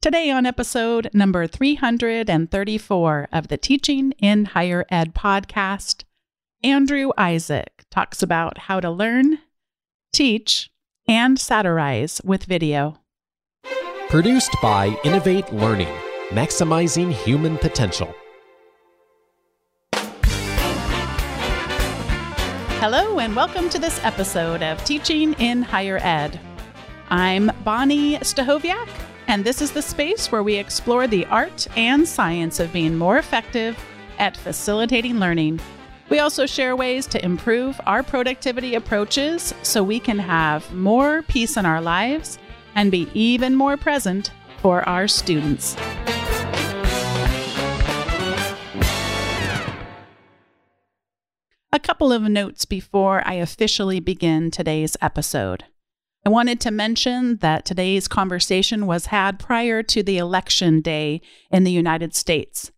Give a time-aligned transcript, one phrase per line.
[0.00, 6.04] Today, on episode number 334 of the Teaching in Higher Ed podcast,
[6.62, 9.40] Andrew Ishak talks about how to learn,
[10.12, 10.70] teach,
[11.08, 13.00] and satirize with video.
[14.08, 15.92] Produced by Innovate Learning,
[16.28, 18.14] maximizing human potential.
[22.78, 26.38] Hello, and welcome to this episode of Teaching in Higher Ed.
[27.10, 28.88] I'm Bonni Stachowiak,
[29.28, 33.18] and this is the space where we explore the art and science of being more
[33.18, 33.78] effective
[34.18, 35.60] at facilitating learning.
[36.08, 41.58] We also share ways to improve our productivity approaches so we can have more peace
[41.58, 42.38] in our lives
[42.74, 44.30] and be even more present
[44.62, 45.76] for our students.
[51.70, 55.64] A couple of notes before I officially begin today's episode.
[56.24, 61.64] I wanted to mention that today's conversation was had prior to the election day in
[61.64, 62.70] the United States.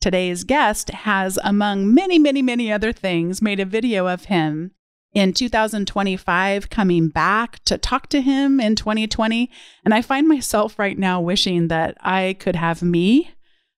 [0.00, 4.72] Today's guest has, among many, many, many other things, made a video of him
[5.14, 9.50] in 2025 coming back to talk to him in 2020.
[9.84, 13.30] And I find myself right now wishing that I could have me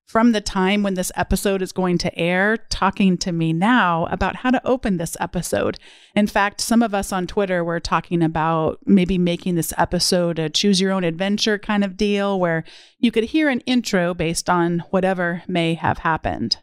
[0.09, 4.37] from the time when this episode is going to air talking to me now about
[4.37, 5.79] how to open this episode.
[6.15, 10.49] In fact, some of us on Twitter were talking about maybe making this episode a
[10.49, 12.65] choose your own adventure kind of deal where
[12.99, 16.57] you could hear an intro based on whatever may have happened.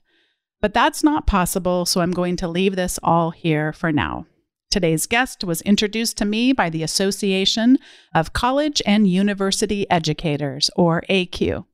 [0.59, 4.25] But that's not possible, so I'm going to leave this all here for now.
[4.71, 7.77] Today's guest was introduced to me by the Association
[8.15, 11.65] of College and University Educators, or ACUE.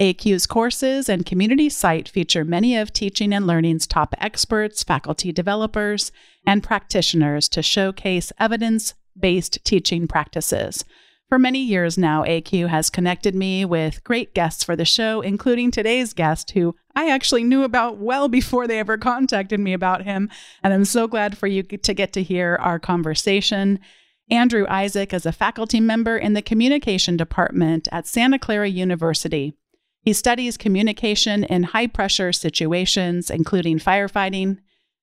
[0.00, 6.10] ACUE's courses and community site feature many of teaching and learning's top experts, faculty developers,
[6.44, 10.84] and practitioners to showcase evidence based teaching practices.
[11.28, 15.70] For many years now, ACUE has connected me with great guests for the show, including
[15.70, 20.28] today's guest, who I actually knew about well before they ever contacted me about him.
[20.62, 23.78] And I'm so glad for you to get to hear our conversation.
[24.30, 29.56] Andrew Ishak is a faculty member in the communication department at Santa Clara University.
[30.04, 34.58] He studies communication in high pressure situations, including firefighting,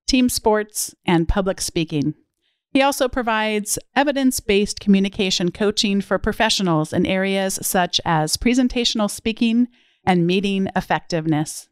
[0.07, 2.13] team sports, and public speaking.
[2.69, 9.69] He also provides evidence based communication coaching for professionals in areas such as presentational speaking
[10.05, 11.67] and meeting effectiveness.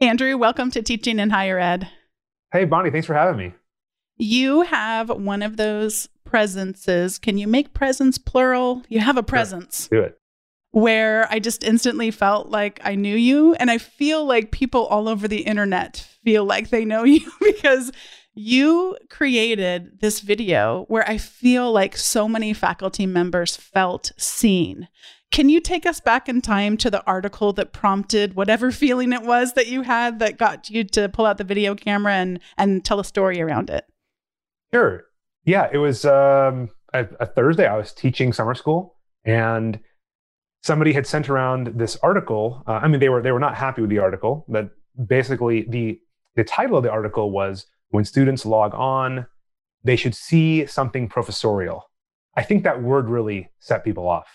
[0.00, 1.88] Andrew, welcome to Teaching in Higher Ed.
[2.52, 3.54] Hey, Bonni, thanks for having me.
[4.16, 7.20] You have one of those presences.
[7.20, 8.82] Can you make presence plural?
[8.88, 9.88] You have a presence.
[9.88, 10.00] Sure.
[10.00, 10.20] Do it
[10.74, 13.54] where I just instantly felt like I knew you.
[13.54, 17.92] And I feel like people all over the internet feel like they know you because
[18.34, 24.88] you created this video where I feel like so many faculty members felt seen.
[25.30, 29.22] Can you take us back in time to the article that prompted whatever feeling it
[29.22, 32.84] was that you had that got you to pull out the video camera and, and
[32.84, 33.84] tell a story around it?
[34.72, 35.04] Sure.
[35.44, 37.68] Yeah, it was um, a, a Thursday.
[37.68, 39.78] I was teaching summer school and
[40.64, 42.62] somebody had sent around this article.
[42.66, 44.46] Uh, I mean, they were they were not happy with the article.
[44.48, 44.70] But
[45.06, 46.00] basically, the
[46.36, 49.26] the title of the article was "When students log on,
[49.84, 51.90] they should see something professorial."
[52.36, 54.26] I think that word really set people off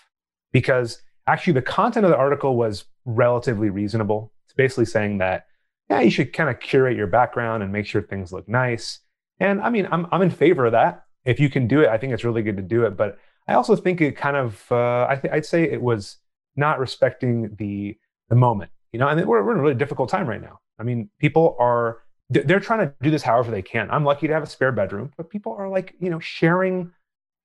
[0.52, 4.32] because actually the content of the article was relatively reasonable.
[4.46, 5.46] It's basically saying that
[5.90, 9.00] yeah, you should kind of curate your background and make sure things look nice.
[9.40, 11.02] And I mean, I'm I'm in favor of that.
[11.24, 12.96] If you can do it, I think it's really good to do it.
[12.96, 13.18] But
[13.48, 16.18] I also think it kind of, uh, I th- I'd say it was
[16.56, 17.96] not respecting the
[18.28, 18.70] the moment.
[18.92, 20.60] You know, and we're, we're in a really difficult time right now.
[20.78, 21.98] I mean, people are
[22.30, 23.90] they're trying to do this however they can.
[23.90, 26.92] I'm lucky to have a spare bedroom, but people are like, you know, sharing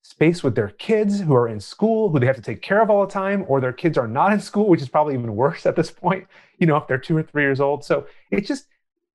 [0.04, 2.92] space with their kids who are in school, who they have to take care of
[2.92, 5.66] all the time, or their kids are not in school, which is probably even worse
[5.66, 6.28] at this point,
[6.60, 7.84] you know, if they're two or three years old.
[7.84, 8.68] So it's just,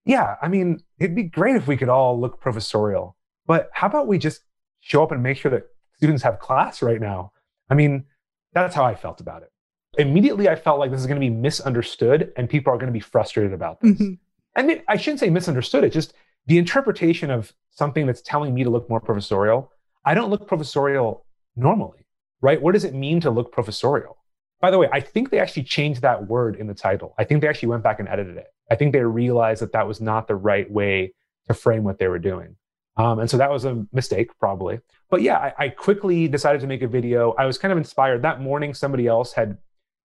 [0.04, 4.08] yeah, I mean, it'd be great if we could all look professorial, but how about
[4.08, 4.40] we just
[4.80, 5.68] show up and make sure that
[6.00, 7.32] students have class right now?
[7.68, 8.06] I mean,
[8.52, 9.52] that's how I felt about it
[9.98, 12.92] immediately I felt like this is going to be misunderstood and people are going to
[12.92, 13.92] be frustrated about this.
[13.92, 14.14] Mm-hmm.
[14.56, 16.14] And I shouldn't say misunderstood, it just
[16.46, 19.72] the interpretation of something that's telling me to look more professorial.
[20.04, 21.24] I don't look professorial
[21.56, 22.06] normally,
[22.40, 22.60] right?
[22.60, 24.16] What does it mean to look professorial?
[24.60, 27.14] By the way, I think they actually changed that word in the title.
[27.18, 28.48] I think they actually went back and edited it.
[28.70, 31.14] I think they realized that that was not the right way
[31.48, 32.56] to frame what they were doing.
[32.96, 34.80] Um, and so that was a mistake, probably.
[35.10, 37.34] But yeah, I, I, quickly decided to make a video.
[37.38, 38.22] I was kind of inspired.
[38.22, 39.58] That morning, somebody else had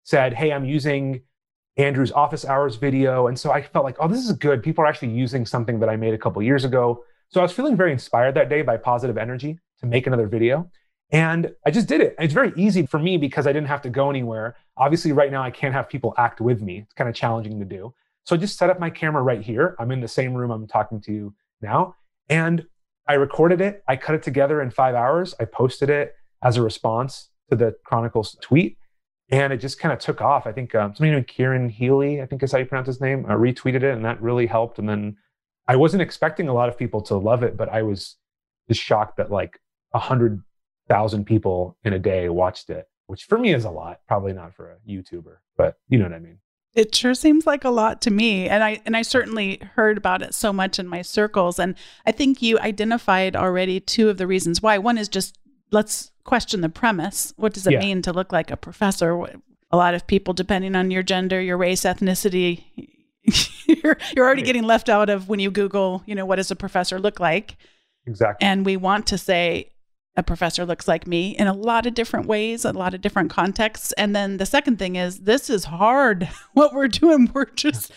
[0.04, 1.22] said, Hey, I'm using
[1.76, 3.26] Andrew's office hours video.
[3.26, 4.62] And so I felt like, oh, this is good.
[4.62, 7.04] People are actually using something that I made a couple years ago.
[7.30, 10.70] So I was feeling very inspired that day by positive energy to make another video.
[11.10, 12.14] And I just did it.
[12.18, 14.56] It's very easy for me because I didn't have to go anywhere.
[14.76, 16.78] Obviously, right now I can't have people act with me.
[16.78, 17.92] It's kind of challenging to do.
[18.24, 19.76] So I just set up my camera right here.
[19.78, 21.96] I'm in the same room I'm talking to you now.
[22.28, 22.66] And
[23.06, 23.82] I recorded it.
[23.86, 25.34] I cut it together in five hours.
[25.38, 28.78] I posted it as a response to the Chronicles tweet.
[29.30, 30.46] And it just kind of took off.
[30.46, 33.24] I think um, somebody named Kieran Healy, I think is how you pronounce his name,
[33.26, 33.94] uh, retweeted it.
[33.94, 34.78] And that really helped.
[34.78, 35.16] And then
[35.66, 38.16] I wasn't expecting a lot of people to love it, but I was
[38.68, 39.58] just shocked that like
[39.94, 40.42] a hundred
[40.88, 44.00] thousand people in a day watched it, which for me is a lot.
[44.06, 46.38] Probably not for a YouTuber, but you know what I mean.
[46.74, 48.48] It sure seems like a lot to me.
[48.48, 51.58] And I and I certainly heard about it so much in my circles.
[51.58, 54.78] And I think you identified already two of the reasons why.
[54.78, 55.38] One is just
[55.70, 57.32] let's question the premise.
[57.36, 57.80] What does it yeah.
[57.80, 59.12] mean to look like a professor?
[59.70, 62.64] A lot of people, depending on your gender, your race, ethnicity,
[63.66, 64.46] you're, you're already right.
[64.46, 67.56] getting left out of when you Google, you know, what does a professor look like?
[68.06, 68.46] Exactly.
[68.46, 69.72] And we want to say
[70.16, 73.30] a professor looks like me in a lot of different ways, a lot of different
[73.30, 73.92] contexts.
[73.92, 76.28] And then the second thing is this is hard.
[76.52, 77.92] what we're doing, we're just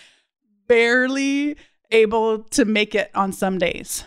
[0.68, 1.56] barely
[1.92, 4.04] able to make it on some days.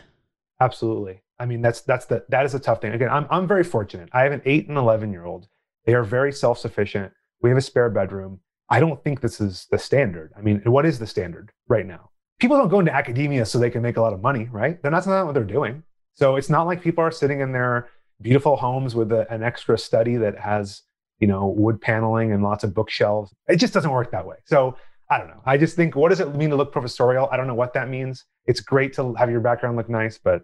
[0.60, 1.22] Absolutely.
[1.38, 2.92] I mean, that's that's the that is a tough thing.
[2.92, 4.10] Again, I'm I'm very fortunate.
[4.12, 5.48] I have an eight and eleven year old.
[5.86, 7.12] They are very self sufficient.
[7.40, 8.40] We have a spare bedroom.
[8.68, 10.32] I don't think this is the standard.
[10.36, 12.10] I mean, what is the standard right now?
[12.38, 14.80] People don't go into academia so they can make a lot of money, right?
[14.80, 15.82] They're not, that's not what they're doing.
[16.14, 17.88] So it's not like people are sitting in their
[18.20, 20.82] beautiful homes with a, an extra study that has,
[21.18, 23.32] you know, wood paneling and lots of bookshelves.
[23.48, 24.36] It just doesn't work that way.
[24.44, 24.76] So
[25.10, 25.42] I don't know.
[25.44, 27.28] I just think, what does it mean to look professorial?
[27.32, 28.24] I don't know what that means.
[28.46, 30.42] It's great to have your background look nice, but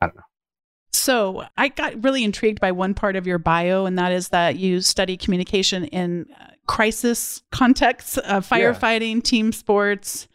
[0.00, 0.22] I don't know.
[0.92, 4.56] So I got really intrigued by one part of your bio, and that is that
[4.56, 9.20] you study communication in uh, crisis contexts, uh, firefighting, yeah.
[9.22, 10.28] team sports,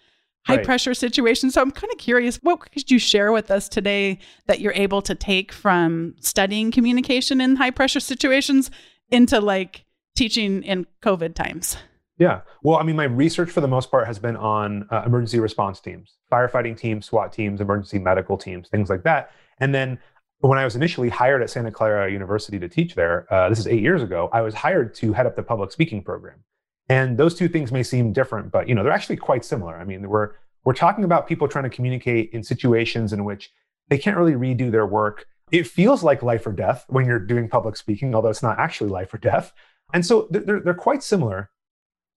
[0.47, 0.65] high right.
[0.65, 1.51] pressure situation.
[1.51, 5.01] So I'm kind of curious, what could you share with us today that you're able
[5.01, 8.71] to take from studying communication in high pressure situations
[9.11, 9.83] into like
[10.15, 11.75] teaching in COVID times?
[12.17, 12.41] Yeah.
[12.63, 15.81] Well, I mean, my research for the most part has been on uh, emergency response
[15.81, 19.31] teams, firefighting teams, SWAT teams, emergency medical teams, things like that.
[19.59, 19.99] And then
[20.39, 23.67] when I was initially hired at Santa Clara University to teach there, uh, this is
[23.67, 26.43] eight years ago, I was hired to head up the public speaking program.
[26.89, 29.77] And those two things may seem different, but you know, they're actually quite similar.
[29.77, 30.31] I mean, we're
[30.63, 33.51] we're talking about people trying to communicate in situations in which
[33.89, 35.25] they can't really redo their work.
[35.51, 38.89] It feels like life or death when you're doing public speaking, although it's not actually
[38.89, 39.53] life or death.
[39.93, 41.51] And so they're, they're quite similar.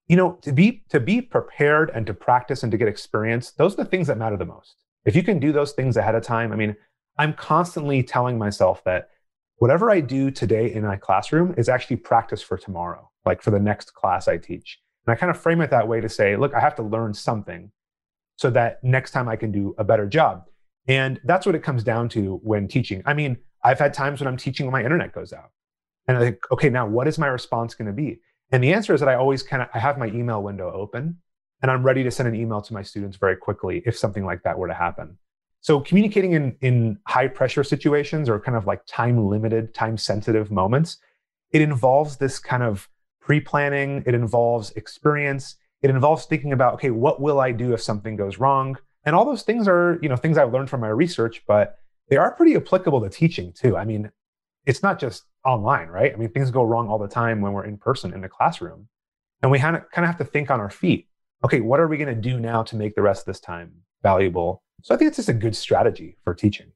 [0.09, 3.75] You know, to be to be prepared and to practice and to get experience, those
[3.75, 4.75] are the things that matter the most.
[5.05, 6.77] If you can do those things ahead of time, I mean,
[7.17, 9.11] I'm constantly telling myself that
[9.61, 13.61] whatever I do today in my classroom is actually practice for tomorrow, like for the
[13.61, 14.81] next class I teach.
[15.07, 17.13] And I kind of frame it that way to say, look, I have to learn
[17.13, 17.71] something
[18.37, 20.45] so that next time I can do a better job.
[20.89, 23.03] And that's what it comes down to when teaching.
[23.05, 25.51] I mean, I've had times when I'm teaching when my internet goes out.
[26.09, 28.19] And I think, okay, now what is my response going to be?
[28.51, 31.19] And the answer is that I always kind of I have my email window open
[31.61, 34.43] and I'm ready to send an email to my students very quickly if something like
[34.45, 35.19] that were to happen.
[35.61, 40.51] So communicating in, in high pressure situations or kind of like time limited, time sensitive
[40.51, 40.99] moments,
[41.53, 42.89] it involves this kind of
[43.21, 48.17] pre-planning, it involves experience, it involves thinking about, okay, what will I do if something
[48.17, 48.77] goes wrong?
[49.05, 51.79] And all those things are, you know, things I've learned from my research, but
[52.09, 53.77] they are pretty applicable to teaching too.
[53.77, 54.11] I mean,
[54.67, 56.13] it's not just online, right?
[56.13, 58.89] I mean, things go wrong all the time when we're in person in the classroom.
[59.43, 61.09] And we kind of have to think on our feet.
[61.45, 63.73] Okay, what are we going to do now to make the rest of this time
[64.03, 66.73] valuable so I think it's just a good strategy for teaching.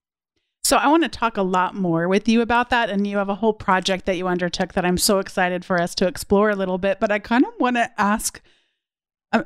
[0.62, 2.88] So I want to talk a lot more with you about that.
[2.88, 5.94] And you have a whole project that you undertook that I'm so excited for us
[5.96, 7.00] to explore a little bit.
[7.00, 8.40] But I kind of want to ask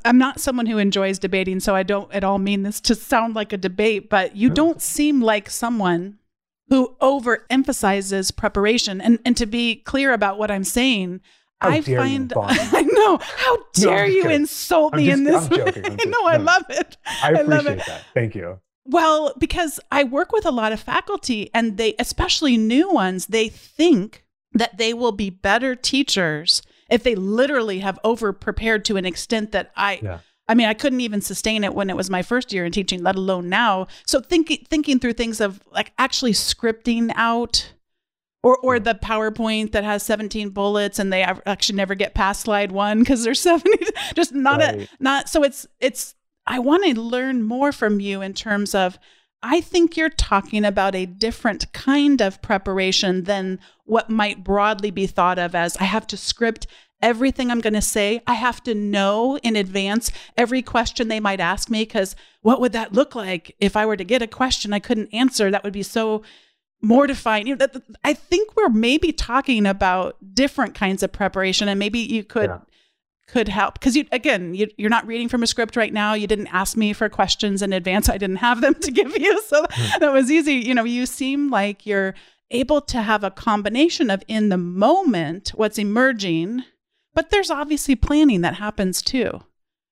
[0.05, 3.35] I'm not someone who enjoys debating, so I don't at all mean this to sound
[3.35, 6.19] like a debate, but you don't seem like someone
[6.69, 9.01] who overemphasizes preparation.
[9.01, 11.23] And, and to be clear about what I'm saying,
[11.61, 13.19] how I find I know.
[13.19, 14.37] How dare no, you kidding.
[14.43, 15.45] insult me just, in this?
[15.45, 15.87] I'm joking.
[15.87, 16.97] I'm just, no, I love it.
[17.23, 18.03] I appreciate I that.
[18.15, 18.61] Thank you.
[18.85, 23.49] Well, because I work with a lot of faculty and they especially new ones, they
[23.49, 29.05] think that they will be better teachers if they literally have over prepared to an
[29.05, 30.21] extent that I yeah.
[30.51, 33.03] I mean, I couldn't even sustain it when it was my first year in teaching,
[33.03, 33.87] let alone now.
[34.07, 37.75] So thinking thinking through things of like actually scripting out
[38.49, 42.73] or or the PowerPoint that has 17 bullets and they actually never get past slide
[42.73, 43.77] 1 cuz there's 70
[44.15, 44.83] just not right.
[44.83, 46.15] a not so it's it's
[46.47, 48.99] I want to learn more from you in terms of
[49.43, 55.07] I think you're talking about a different kind of preparation than what might broadly be
[55.07, 56.67] thought of as I have to script
[57.01, 58.21] everything I'm going to say.
[58.27, 62.73] I have to know in advance every question they might ask me because what would
[62.73, 65.51] that look like if I were to get a question I couldn't answer?
[65.51, 66.23] That would be so
[66.81, 67.47] mortifying.
[67.47, 71.99] You know, that, I think we're maybe talking about different kinds of preparation, and maybe
[71.99, 72.61] you could yeah.
[73.27, 76.15] could help because you again you, you're not reading from a script right now.
[76.15, 78.09] You didn't ask me for questions in advance.
[78.09, 80.01] I didn't have them to give you, so mm.
[80.01, 80.55] that was easy.
[80.55, 82.15] You know, you seem like you're
[82.51, 86.65] able to have a combination of in the moment what's emerging,
[87.15, 89.43] but there's obviously planning that happens too.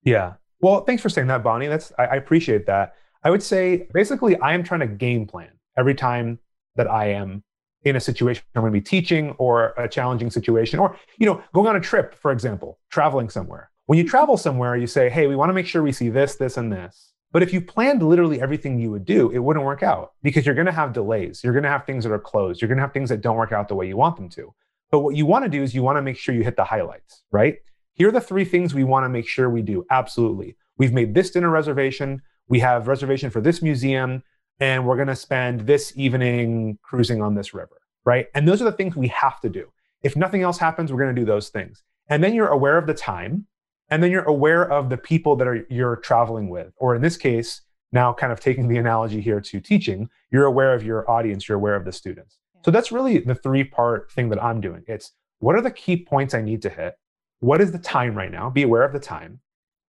[0.02, 0.34] Yeah.
[0.60, 1.68] Well, thanks for saying that, Bonni.
[1.68, 2.94] That's I, I appreciate that.
[3.24, 6.38] I would say basically I am trying to game plan every time
[6.76, 7.42] that I am
[7.82, 11.42] in a situation I'm going to be teaching or a challenging situation or you know
[11.54, 13.70] going on a trip for example traveling somewhere.
[13.86, 14.10] When you mm-hmm.
[14.10, 16.72] travel somewhere you say hey we want to make sure we see this this and
[16.72, 17.12] this.
[17.32, 20.54] But if you planned literally everything you would do it wouldn't work out because you're
[20.54, 21.42] going to have delays.
[21.44, 22.60] You're going to have things that are closed.
[22.60, 24.52] You're going to have things that don't work out the way you want them to.
[24.90, 26.64] But what you want to do is you want to make sure you hit the
[26.64, 27.56] highlights right?
[27.92, 29.86] Here are the three things we want to make sure we do.
[29.90, 30.56] Absolutely.
[30.76, 32.20] We've made this dinner reservation.
[32.48, 34.22] We have reservation for this museum
[34.60, 38.26] and we're going to spend this evening cruising on this river, right?
[38.34, 39.66] And those are the things we have to do.
[40.02, 41.82] If nothing else happens, we're going to do those things.
[42.08, 43.46] And then you're aware of the time,
[43.90, 46.72] and then you're aware of the people that are you're traveling with.
[46.76, 50.74] Or in this case, now kind of taking the analogy here to teaching, you're aware
[50.74, 52.38] of your audience, you're aware of the students.
[52.64, 54.82] So that's really the three part thing that I'm doing.
[54.86, 56.94] It's what are the key points I need to hit?
[57.40, 58.50] What is the time right now?
[58.50, 59.40] Be aware of the time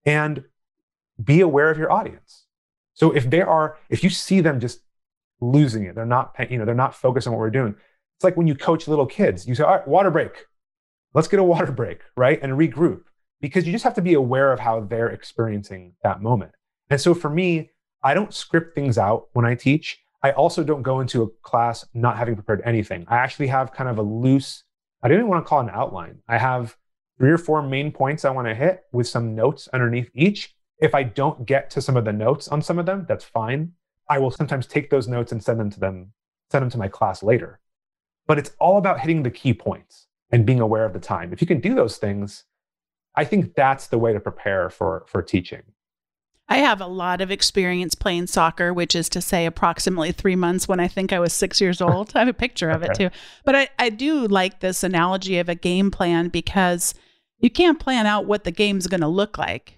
[0.06, 0.44] and
[1.24, 2.47] be aware of your audience.
[2.98, 4.82] So if they are, if you see them just
[5.40, 7.76] losing it, they're not, you know, they're not focused on what we're doing.
[8.18, 10.48] It's like when you coach little kids, you say, all right, water break.
[11.14, 12.42] Let's get a water break, right?
[12.42, 13.02] And regroup
[13.40, 16.54] because you just have to be aware of how they're experiencing that moment.
[16.90, 17.70] And so for me,
[18.04, 20.00] I don't script things out when I teach.
[20.24, 23.06] I also don't go into a class not having prepared anything.
[23.08, 24.64] I actually have kind of a loose,
[25.04, 26.18] I don't even want to call it an outline.
[26.28, 26.76] I have
[27.20, 30.56] three or four main points I want to hit with some notes underneath each.
[30.80, 33.74] If I don't get to some of the notes on some of them, that's fine.
[34.10, 36.14] I will sometimes take those notes and send them to them,
[36.52, 37.60] send them to my class later.
[38.28, 41.34] But it's all about hitting the key points and being aware of the time.
[41.34, 42.44] If you can do those things,
[43.16, 45.64] I think that's the way to prepare for for teaching.
[46.50, 50.68] I have a lot of experience playing soccer, which is to say approximately three months
[50.68, 52.12] when I think I was six years old.
[52.16, 52.92] I have a picture of okay.
[52.92, 53.18] it too.
[53.44, 56.94] But I, I do like this analogy of a game plan because
[57.40, 59.74] you can't plan out what the game's going to look like.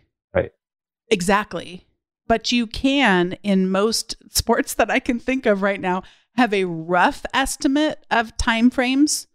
[1.10, 1.86] Exactly.
[2.28, 6.04] But you can, in most sports that I can think of right now,
[6.36, 9.28] have a rough estimate of time frames.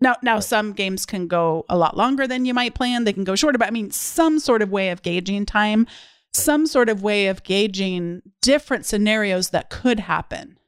[0.00, 3.04] Now, now some games can go a lot longer than you might plan.
[3.04, 5.88] They can go shorter, but I mean, some sort of way of gauging time,
[6.32, 10.58] some sort of way of gauging different scenarios that could happen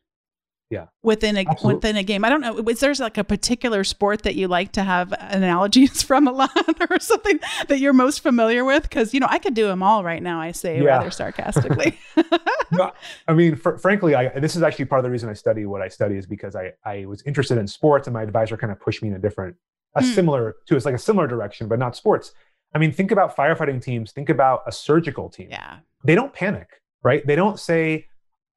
[0.71, 0.87] yeah.
[1.03, 1.75] within a Absolutely.
[1.75, 2.25] within a game.
[2.25, 6.03] I don't know is there's like a particular sport that you like to have analogies
[6.11, 6.51] from a lot
[6.91, 8.85] or something that you're most familiar with?
[8.85, 10.85] Because you know i could do them all right now i say yeah.
[10.85, 11.99] rather sarcastically.
[12.73, 12.93] No,
[13.27, 15.83] i mean fr- frankly I, this is actually part of the reason i study what
[15.83, 18.79] i study is because i i was interested in sports and my advisor kind of
[18.79, 19.57] pushed me in a different
[19.97, 20.15] a mm.
[20.15, 22.33] similar to it's like a similar direction but not sports.
[22.73, 25.49] I mean think about firefighting teams think about a surgical team.
[25.51, 25.79] Yeah.
[26.05, 26.69] They don't panic
[27.03, 27.27] right?
[27.27, 28.09] They don't say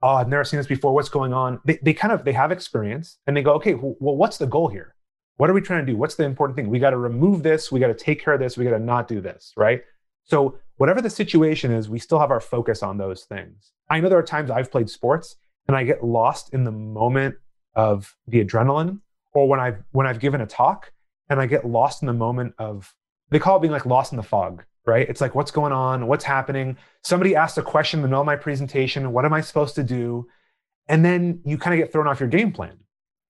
[0.03, 0.93] oh, I've never seen this before.
[0.93, 1.59] What's going on?
[1.65, 4.67] They, they kind of they have experience and they go, okay, well, what's the goal
[4.67, 4.95] here?
[5.37, 5.97] What are we trying to do?
[5.97, 6.69] What's the important thing?
[6.69, 7.71] We got to remove this.
[7.71, 8.57] We got to take care of this.
[8.57, 9.81] We got to not do this, right?
[10.25, 13.71] So whatever the situation is, we still have our focus on those things.
[13.89, 17.35] I know there are times I've played sports and I get lost in the moment
[17.75, 18.99] of the adrenaline,
[19.33, 20.91] or when I've when I've given a talk
[21.29, 22.93] and I get lost in the moment of
[23.29, 25.07] they call it being like lost in the fog right?
[25.07, 26.07] It's like, what's going on?
[26.07, 26.77] What's happening?
[27.03, 29.11] Somebody asked a question in the middle of my presentation.
[29.11, 30.27] What am I supposed to do?
[30.87, 32.77] And then you kind of get thrown off your game plan.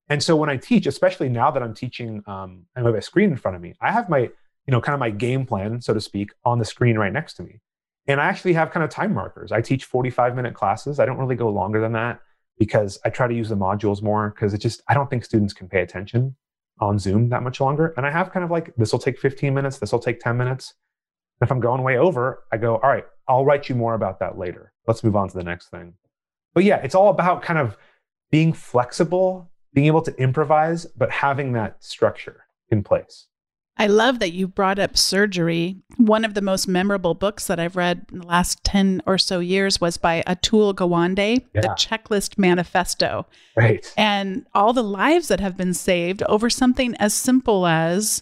[0.10, 3.32] And so when I teach, especially now that I'm teaching, um, I have a screen
[3.32, 3.74] in front of me.
[3.80, 6.66] I have my, you know, kind of my game plan, so to speak, on the
[6.66, 7.60] screen right next to me.
[8.08, 9.52] And I actually have kind of time markers.
[9.52, 11.00] I teach 45 minute classes.
[11.00, 12.20] I don't really go longer than that
[12.60, 15.54] because I try to use the modules more because it just, I don't think students
[15.54, 16.36] can pay attention
[16.80, 17.94] on Zoom that much longer.
[17.96, 20.36] And I have kind of like, this will take 15 minutes, this will take 10
[20.38, 20.74] minutes.
[21.44, 24.38] If I'm going way over, I go, all right, I'll write you more about that
[24.38, 24.72] later.
[24.88, 25.94] Let's move on to the next thing.
[26.54, 27.78] But yeah, it's all about kind of
[28.32, 33.28] being flexible, being able to improvise, but having that structure in place.
[33.76, 35.78] I love that you brought up surgery.
[35.98, 39.40] One of the most memorable books that I've read in the last 10 or so
[39.40, 41.62] years was by Atul Gawande, yeah.
[41.62, 43.26] The Checklist Manifesto.
[43.58, 43.92] Right.
[43.98, 48.22] And all the lives that have been saved over something as simple as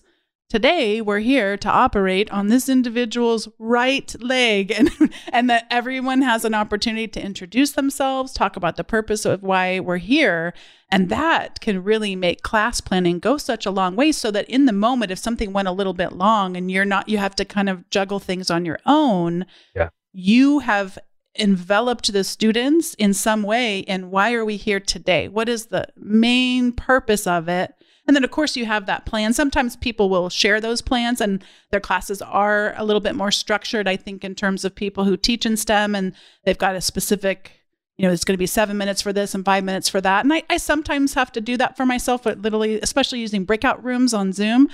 [0.51, 4.89] today we're here to operate on this individual's right leg and
[5.31, 9.79] and that everyone has an opportunity to introduce themselves talk about the purpose of why
[9.79, 10.53] we're here
[10.89, 14.65] and that can really make class planning go such a long way so that in
[14.65, 17.45] the moment if something went a little bit long and you're not you have to
[17.45, 19.87] kind of juggle things on your own yeah.
[20.11, 20.99] you have
[21.39, 25.29] enveloped the students in some way and why are we here today?
[25.29, 27.73] What is the main purpose of it
[28.07, 31.43] and then of course you have that plan sometimes people will share those plans and
[31.71, 35.17] their classes are a little bit more structured i think in terms of people who
[35.17, 36.13] teach in stem and
[36.45, 37.51] they've got a specific
[37.97, 40.23] you know it's going to be seven minutes for this and five minutes for that
[40.23, 43.83] and i, I sometimes have to do that for myself but literally especially using breakout
[43.83, 44.69] rooms on zoom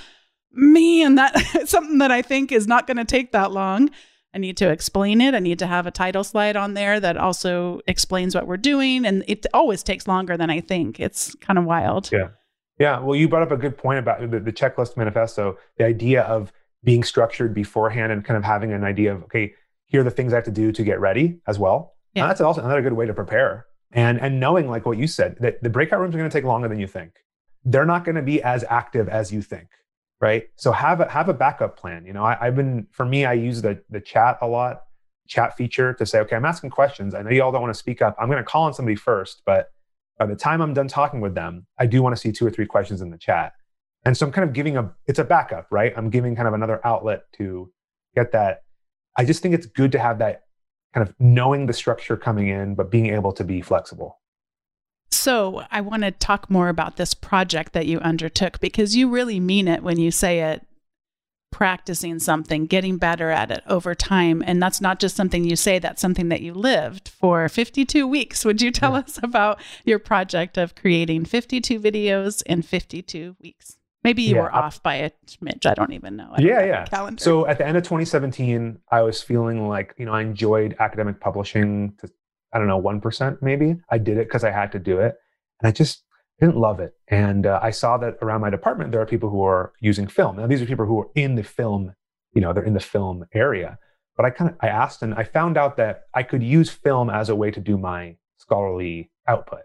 [0.52, 3.90] man that's something that i think is not going to take that long
[4.34, 5.34] I need to explain it.
[5.34, 9.04] I need to have a title slide on there that also explains what we're doing.
[9.04, 11.00] And it always takes longer than I think.
[11.00, 12.12] It's kind of wild.
[12.12, 12.28] Yeah.
[12.80, 13.00] Yeah.
[13.00, 16.52] Well, you brought up a good point about the, the checklist manifesto, the idea of
[16.84, 19.54] being structured beforehand and kind of having an idea of, okay,
[19.86, 21.96] here are the things I have to do to get ready as well.
[22.14, 22.24] Yeah.
[22.24, 23.66] And that's also another good way to prepare.
[23.92, 26.44] And and knowing like what you said, that the breakout rooms are going to take
[26.44, 27.14] longer than you think.
[27.64, 29.70] They're not going to be as active as you think
[30.20, 30.46] right?
[30.56, 32.06] So have a have a backup plan.
[32.06, 34.84] You know, I, have been for me, I use the the chat a lot,
[35.28, 37.14] chat feature to say, okay, I'm asking questions.
[37.14, 38.16] I know you all don't want to speak up.
[38.20, 39.72] I'm going to call on somebody first, but
[40.18, 42.50] by the time I'm done talking with them, I do want to see two or
[42.50, 43.54] three questions in the chat.
[44.06, 45.94] And so I'm kind of giving a it's a backup, right?
[45.96, 47.72] I'm giving kind of another outlet to
[48.16, 48.64] get that.
[49.16, 50.44] I just think it's good to have that
[50.94, 54.20] kind of knowing the structure coming in, but being able to be flexible.
[55.10, 59.40] So, I want to talk more about this project that you undertook because you really
[59.40, 60.67] mean it when you say it
[61.52, 64.44] practicing something, getting better at it over time.
[64.46, 68.46] And that's not just something you say, that's something that you lived for 52 weeks.
[68.46, 69.00] Would you tell yeah.
[69.00, 73.78] us about your project of creating 52 videos in 52 weeks?
[74.04, 75.66] Maybe you yeah, were off by a smidge.
[75.66, 76.30] I don't even know.
[76.38, 76.86] Don't yeah, yeah.
[76.86, 77.22] Calendar.
[77.22, 81.20] So at the end of 2017, I was feeling like, you know, I enjoyed academic
[81.20, 82.10] publishing to
[82.54, 83.76] I don't know, 1% maybe.
[83.90, 85.16] I did it because I had to do it.
[85.60, 86.04] And I just
[86.40, 86.94] didn't love it.
[87.08, 90.38] And uh, I saw that around my department, there are people who are using film.
[90.38, 91.94] Now, these are people who are in the film,
[92.34, 93.80] you know, they're in the film area.
[94.16, 97.10] But I kind of, I asked and I found out that I could use film
[97.10, 99.62] as a way to do my scholarly output.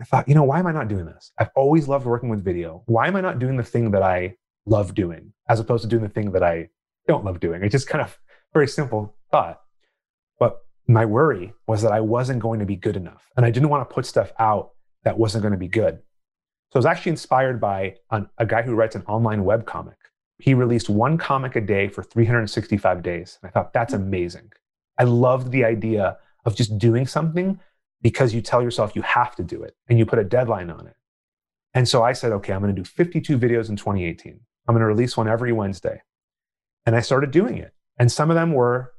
[0.00, 1.32] I thought, you know, why am I not doing this?
[1.38, 2.82] I've always loved working with video.
[2.86, 4.36] Why am I not doing the thing that I
[4.66, 6.68] love doing as opposed to doing the thing that I
[7.06, 7.62] don't love doing?
[7.62, 8.18] It's just kind of
[8.52, 9.60] very simple thought.
[10.38, 10.58] But
[10.88, 13.30] my worry was that I wasn't going to be good enough.
[13.36, 14.73] And I didn't want to put stuff out
[15.04, 16.00] that wasn't going to be good.
[16.72, 19.96] So I was actually inspired by an, a guy who writes an online web comic.
[20.38, 23.38] He released one comic a day for 365 days.
[23.40, 24.02] And I thought, that's hmm.
[24.02, 24.52] amazing.
[24.98, 27.60] I loved the idea of just doing something
[28.02, 30.86] because you tell yourself you have to do it and you put a deadline on
[30.86, 30.94] it.
[31.72, 34.38] And so I said, okay, I'm going to do 52 videos in 2018.
[34.66, 36.02] I'm going to release one every Wednesday.
[36.86, 37.72] And I started doing it.
[37.98, 38.92] And some of them were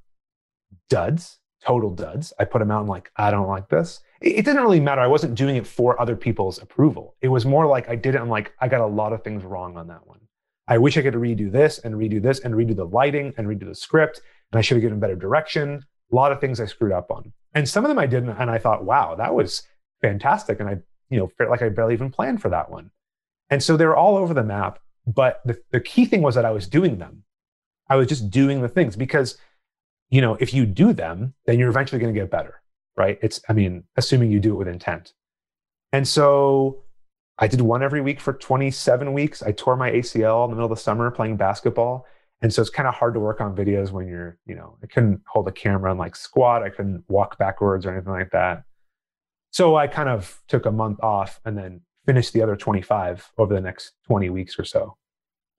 [0.90, 2.34] duds total duds.
[2.40, 4.02] I put them out and like, I don't like this.
[4.22, 5.02] It, it, didn't really matter.
[5.02, 7.16] I wasn't doing it for other people's approval.
[7.22, 8.22] It was more like I did it.
[8.22, 10.20] I'm like, I got a lot of things wrong on that one.
[10.68, 13.66] I wish I could redo this and redo this and redo the lighting and redo
[13.66, 14.22] the script.
[14.52, 15.84] And I should have given better direction.
[16.12, 17.32] A lot of things I screwed up on.
[17.54, 18.38] And some of them I didn't.
[18.38, 19.64] And I thought, wow, that was
[20.02, 20.60] fantastic.
[20.60, 20.78] And I,
[21.10, 22.92] you know, like I barely even planned for that one.
[23.50, 24.80] And so they were all over the map.
[25.08, 27.24] But the, the key thing was that I was doing them.
[27.88, 29.38] I was just doing the things because
[30.10, 32.62] you know, if you do them, then you're eventually going to get better,
[32.96, 33.18] right?
[33.22, 35.14] It's, I mean, assuming you do it with intent.
[35.92, 36.84] And so
[37.38, 39.44] I did one every week for 27 weeks.
[39.44, 42.06] I tore my ACL in the middle of the summer playing basketball.
[42.42, 44.88] And so it's kind of hard to work on videos when you're, you know, I
[44.88, 46.64] couldn't hold a camera and like squat.
[46.64, 48.64] I couldn't walk backwards or anything like that.
[49.52, 53.54] So I kind of took a month off and then finished the other 25 over
[53.54, 54.98] the next 20 weeks or so.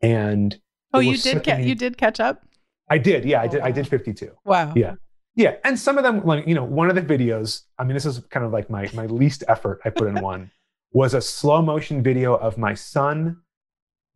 [0.02, 0.58] And
[0.92, 2.44] oh, you did get, you did catch up?
[2.88, 3.24] I did.
[3.24, 3.60] Yeah, I did.
[3.60, 4.30] I did 52.
[4.44, 4.72] Wow.
[4.76, 4.94] Yeah.
[5.34, 5.56] Yeah.
[5.64, 8.20] And some of them, like, you know, one of the videos, I mean, this is
[8.30, 10.50] kind of like my, my least effort I put in one,
[10.92, 13.38] was a slow motion video of my son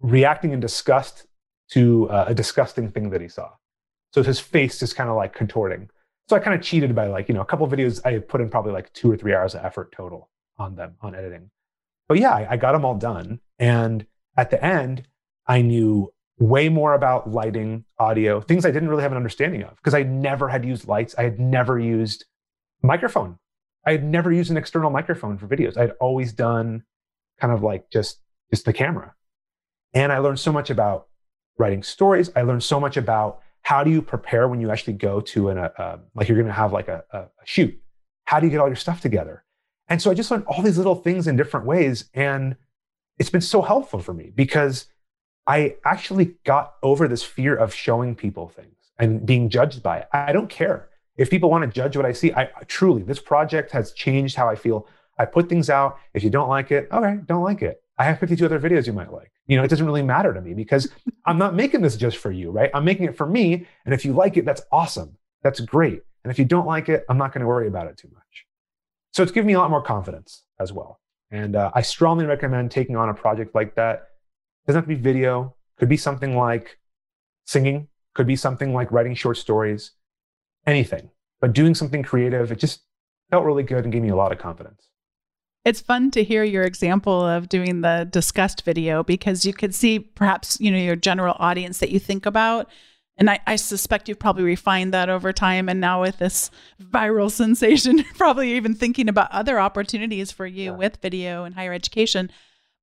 [0.01, 1.27] reacting in disgust
[1.73, 3.51] to uh, a disgusting thing that he saw.
[4.13, 5.91] So his face just kind of like contorting.
[6.29, 8.49] So I kind of cheated by like, you know, a couple videos I put in
[8.49, 11.51] probably like two or three hours of effort total on them, on editing.
[12.09, 13.41] But yeah, I, I got them all done.
[13.59, 14.07] And
[14.37, 15.07] at the end,
[15.47, 19.77] I knew way more about lighting, audio, things I didn't really have an understanding of
[19.77, 21.15] because I never had used lights.
[21.17, 22.25] I had never used
[22.83, 23.39] microphone.
[23.87, 25.77] I had never used an external microphone for videos.
[25.77, 26.85] I'd always done
[27.39, 29.15] kind of like just just the camera.
[29.93, 31.09] And I learned so much about
[31.59, 32.31] writing stories.
[32.35, 35.59] I learned so much about how do you prepare when you actually go to an
[35.59, 37.79] a, uh, like you're going to have like a, a shoot.
[38.25, 39.45] How do you get all your stuff together?
[39.89, 42.57] And so I just learned all these little things in different ways, and
[43.19, 44.87] it's been so helpful for me because
[45.47, 50.09] I actually got over this fear of showing people things and being judged by it.
[50.13, 50.89] I don't care.
[51.17, 54.49] If people want to judge what I see, I truly, this project has changed how
[54.49, 54.87] I feel.
[55.19, 55.99] I put things out.
[56.15, 57.83] If you don't like it, okay, don't like it.
[57.99, 59.31] I have 52 other videos you might like.
[59.47, 60.91] You know, it doesn't really matter to me because
[61.27, 62.71] I'm not making this just for you, right?
[62.73, 63.67] I'm making it for me.
[63.85, 65.19] And if you like it, that's awesome.
[65.43, 66.03] That's great.
[66.25, 68.47] And if you don't like it, I'm not going to worry about it too much.
[69.13, 71.01] So it's given me a lot more confidence as well.
[71.31, 74.09] And uh, I strongly recommend taking on a project like that.
[74.71, 76.79] It doesn't have to be video, could be something like
[77.45, 79.91] singing, could be something like writing short stories,
[80.65, 81.11] anything.
[81.41, 82.83] But doing something creative, it just
[83.31, 84.87] felt really good and gave me a lot of confidence.
[85.65, 89.99] It's fun to hear your example of doing the disgust video because you could see
[89.99, 92.71] perhaps, you know, your general audience that you think about.
[93.17, 95.69] And I, I suspect you've probably refined that over time.
[95.69, 96.49] And now with this
[96.81, 100.77] viral sensation, probably even thinking about other opportunities for you yeah.
[100.77, 102.31] with video and higher education.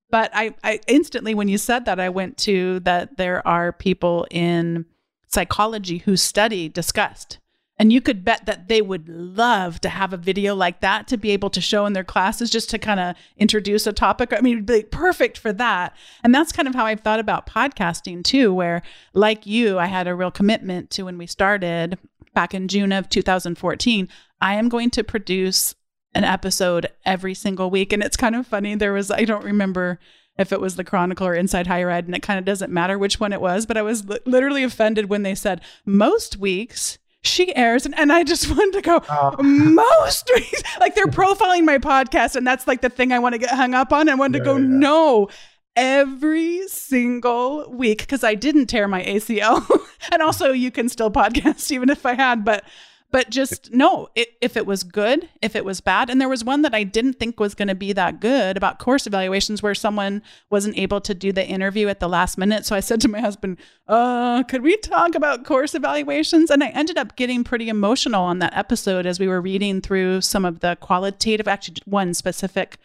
[0.10, 4.26] But I, I instantly, when you said that, I went to that there are people
[4.32, 4.86] in
[5.28, 7.40] psychology who study disgust
[7.80, 11.18] and you could bet that they would love to have a video like that to
[11.18, 14.34] be able to show in their classes just to kind of introduce a topic.
[14.34, 15.96] I mean, it'd be perfect for that.
[16.24, 18.82] And that's kind of how I've thought about podcasting too, where
[19.14, 22.00] like you, I had a real commitment to when we started
[22.34, 24.10] back in June of 2014.
[24.42, 25.76] I am going to produce
[26.18, 27.94] an episode every single week.
[27.94, 28.74] And it's kind of funny.
[28.74, 30.00] There was, I don't remember
[30.40, 32.98] if it was the Chronicle or Inside Higher Ed, and it kind of doesn't matter
[32.98, 36.98] which one it was, but I was li- literally offended when they said most weeks
[37.24, 40.32] she airs and, and i just wanted to go uh, most
[40.80, 43.74] like they're profiling my podcast and that's like the thing i want to get hung
[43.74, 44.68] up on i wanted yeah, to go yeah.
[44.68, 45.28] no
[45.76, 49.68] every single week because i didn't tear my acl
[50.12, 52.64] and also you can still podcast even if i had but
[53.12, 56.10] but just no, it, if it was good, if it was bad.
[56.10, 58.80] And there was one that I didn't think was going to be that good about
[58.80, 62.66] course evaluations where someone wasn't able to do the interview at the last minute.
[62.66, 66.52] So I said to my husband, uh, could we talk about course evaluations?
[66.52, 70.22] And I ended up getting pretty emotional on that episode as we were reading through
[70.22, 72.78] some of the qualitative, actually, one specific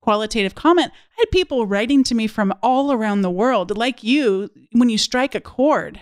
[0.00, 0.92] qualitative comment.
[1.18, 4.98] I had people writing to me from all around the world, like you, when you
[4.98, 6.00] strike a chord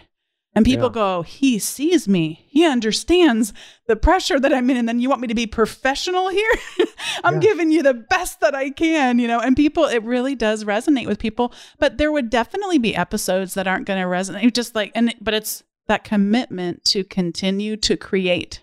[0.54, 0.94] and people yeah.
[0.94, 2.44] go, he sees me.
[2.48, 3.52] He understands
[3.88, 4.76] the pressure that I'm in.
[4.76, 6.50] And then you want me to be professional here?
[7.24, 7.40] I'm yeah.
[7.40, 9.40] giving you the best that I can, you know?
[9.40, 11.52] And people, it really does resonate with people.
[11.78, 14.54] But there would definitely be episodes that aren't going to resonate.
[14.54, 18.62] Just like, and, but it's that commitment to continue to create,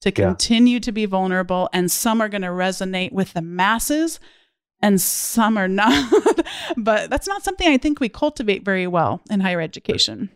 [0.00, 0.80] to continue yeah.
[0.80, 1.68] to be vulnerable.
[1.74, 4.20] And some are going to resonate with the masses
[4.80, 6.12] and some are not.
[6.78, 10.30] but that's not something I think we cultivate very well in higher education.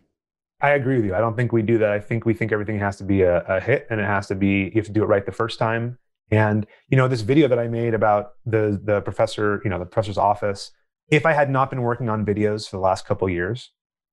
[0.60, 1.14] I agree with you.
[1.14, 1.90] I don't think we do that.
[1.90, 4.34] I think we think everything has to be a, a, hit and it has to
[4.34, 5.98] be, you have to do it right the first time.
[6.30, 9.86] And, you know, this video that I made about the, the professor, you know, the
[9.86, 10.70] professor's office,
[11.08, 13.70] if I had not been working on videos for the last couple years,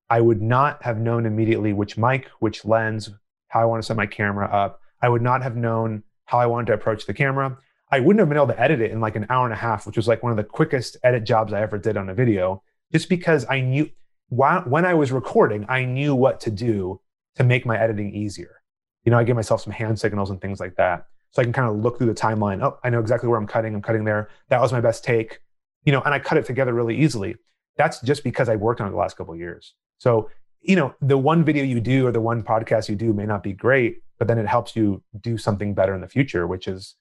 [0.09, 3.09] I would not have known immediately which mic, which lens,
[3.49, 4.79] how I want to set my camera up.
[5.01, 7.57] I would not have known how I wanted to approach the camera.
[7.91, 9.85] I wouldn't have been able to edit it in like an hour and a half,
[9.85, 12.63] which was like one of the quickest edit jobs I ever did on a video,
[12.91, 13.89] just because I knew
[14.29, 17.01] while, when I was recording, I knew what to do
[17.35, 18.61] to make my editing easier.
[19.03, 21.05] You know, I give myself some hand signals and things like that.
[21.31, 22.63] So I can kind of look through the timeline.
[22.63, 23.75] Oh, I know exactly where I'm cutting.
[23.75, 24.29] I'm cutting there.
[24.49, 25.39] That was my best take.
[25.83, 27.35] You know, and I cut it together really easily.
[27.77, 29.73] That's just because I worked on it the last couple years.
[29.97, 30.29] So,
[30.61, 33.43] you know, the one video you do or the one podcast you do may not
[33.43, 36.95] be great, but then it helps you do something better in the future, which is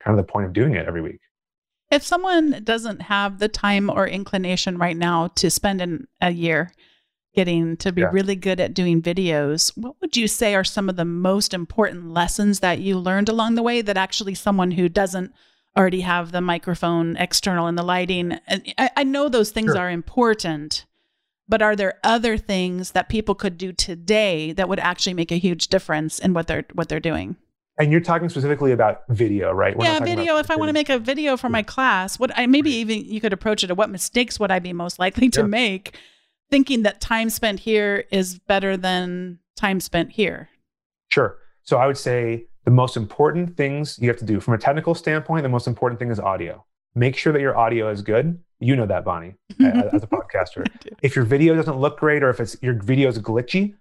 [0.00, 1.20] kind of the point of doing it every week.
[1.90, 6.72] If someone doesn't have the time or inclination right now to spend an, a year
[7.34, 8.10] getting to be yeah.
[8.10, 12.10] really good at doing videos, what would you say are some of the most important
[12.10, 15.32] lessons that you learned along the way that actually someone who doesn't
[15.76, 18.38] already have the microphone external and the lighting,
[18.78, 19.78] I, I know those things sure.
[19.78, 20.86] are important,
[21.46, 25.38] but are there other things that people could do today that would actually make a
[25.38, 27.36] huge difference in what they're what they're doing?
[27.78, 29.76] And you're talking specifically about video, right?
[29.76, 30.38] We're yeah, video.
[30.38, 33.20] If I want to make a video for my class, what I maybe even you
[33.20, 35.46] could approach it at what mistakes would I be most likely to yeah.
[35.46, 35.98] make,
[36.50, 40.48] thinking that time spent here is better than time spent here.
[41.08, 41.36] Sure.
[41.62, 44.94] So I would say the most important things you have to do from a technical
[44.94, 46.64] standpoint, the most important thing is audio.
[46.94, 48.38] Make sure that your audio is good.
[48.58, 50.66] You know that, Bonni, as a podcaster.
[51.02, 53.74] If your video doesn't look great or if it's your video is glitchy,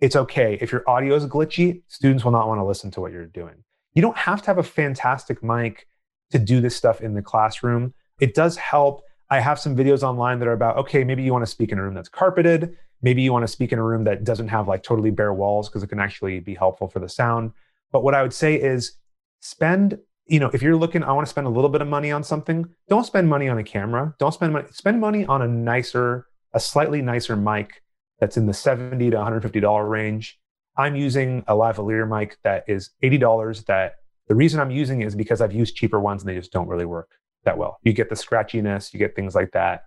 [0.00, 0.58] it's okay.
[0.60, 3.64] If your audio is glitchy, students will not want to listen to what you're doing.
[3.94, 5.86] You don't have to have a fantastic mic
[6.30, 7.92] to do this stuff in the classroom.
[8.20, 9.02] It does help.
[9.28, 11.78] I have some videos online that are about okay, maybe you want to speak in
[11.78, 12.76] a room that's carpeted.
[13.02, 15.68] Maybe you want to speak in a room that doesn't have like totally bare walls
[15.68, 17.52] because it can actually be helpful for the sound.
[17.92, 18.98] But what I would say is
[19.40, 22.12] spend, you know, if you're looking, I want to spend a little bit of money
[22.12, 24.14] on something, don't spend money on a camera.
[24.18, 27.82] Don't spend money, spend money on a nicer, a slightly nicer mic
[28.20, 30.38] that's in the 70 to $150 range.
[30.76, 33.94] I'm using a lavalier mic that is $80 that
[34.28, 36.84] the reason I'm using is because I've used cheaper ones and they just don't really
[36.84, 37.10] work
[37.44, 37.78] that well.
[37.82, 39.84] You get the scratchiness, you get things like that.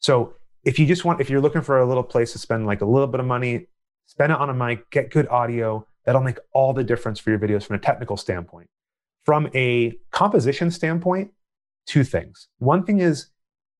[0.00, 2.82] So if you just want, if you're looking for a little place to spend like
[2.82, 3.68] a little bit of money,
[4.06, 7.38] spend it on a mic, get good audio that'll make all the difference for your
[7.38, 8.68] videos from a technical standpoint.
[9.24, 11.30] From a composition standpoint,
[11.86, 12.48] two things.
[12.58, 13.28] One thing is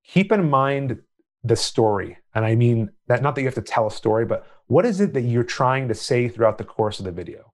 [0.05, 1.01] keep in mind
[1.45, 2.19] the story.
[2.35, 5.01] And I mean that not that you have to tell a story, but what is
[5.01, 7.53] it that you're trying to say throughout the course of the video?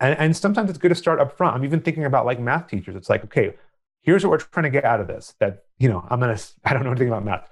[0.00, 1.54] And, and sometimes it's good to start up front.
[1.54, 2.96] I'm even thinking about like math teachers.
[2.96, 3.54] It's like, okay,
[4.02, 5.34] here's what we're trying to get out of this.
[5.38, 7.48] That, you know, I'm gonna, I don't know anything about math.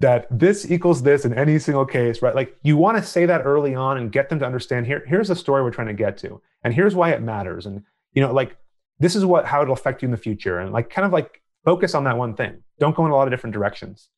[0.00, 2.34] That this equals this in any single case, right?
[2.34, 5.28] Like you want to say that early on and get them to understand here, here's
[5.28, 6.40] the story we're trying to get to.
[6.64, 7.66] And here's why it matters.
[7.66, 8.56] And, you know, like
[8.98, 10.58] this is what how it'll affect you in the future.
[10.58, 12.62] And like kind of like focus on that one thing.
[12.78, 14.08] Don't go in a lot of different directions.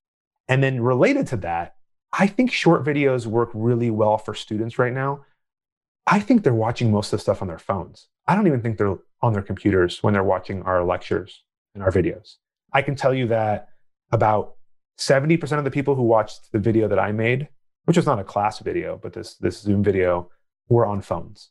[0.49, 1.77] And then related to that,
[2.13, 5.25] I think short videos work really well for students right now.
[6.07, 8.09] I think they're watching most of the stuff on their phones.
[8.27, 11.43] I don't even think they're on their computers when they're watching our lectures
[11.75, 12.37] and our videos.
[12.73, 13.69] I can tell you that
[14.11, 14.57] about
[14.99, 17.49] 70% of the people who watched the video that I made,
[17.85, 20.31] which was not a class video, but this, this Zoom video,
[20.69, 21.51] were on phones,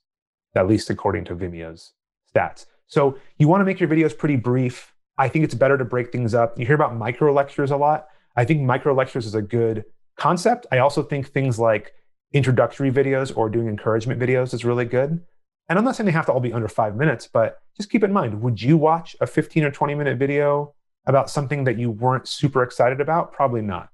[0.55, 1.93] at least according to Vimeo's
[2.33, 2.65] stats.
[2.87, 4.93] So you want to make your videos pretty brief.
[5.17, 6.57] I think it's better to break things up.
[6.59, 8.07] You hear about micro lectures a lot.
[8.35, 9.85] I think micro lectures is a good
[10.17, 10.67] concept.
[10.71, 11.93] I also think things like
[12.33, 15.21] introductory videos or doing encouragement videos is really good.
[15.69, 18.03] And I'm not saying they have to all be under five minutes, but just keep
[18.03, 20.73] in mind would you watch a 15 or 20 minute video
[21.05, 23.31] about something that you weren't super excited about?
[23.31, 23.89] Probably not.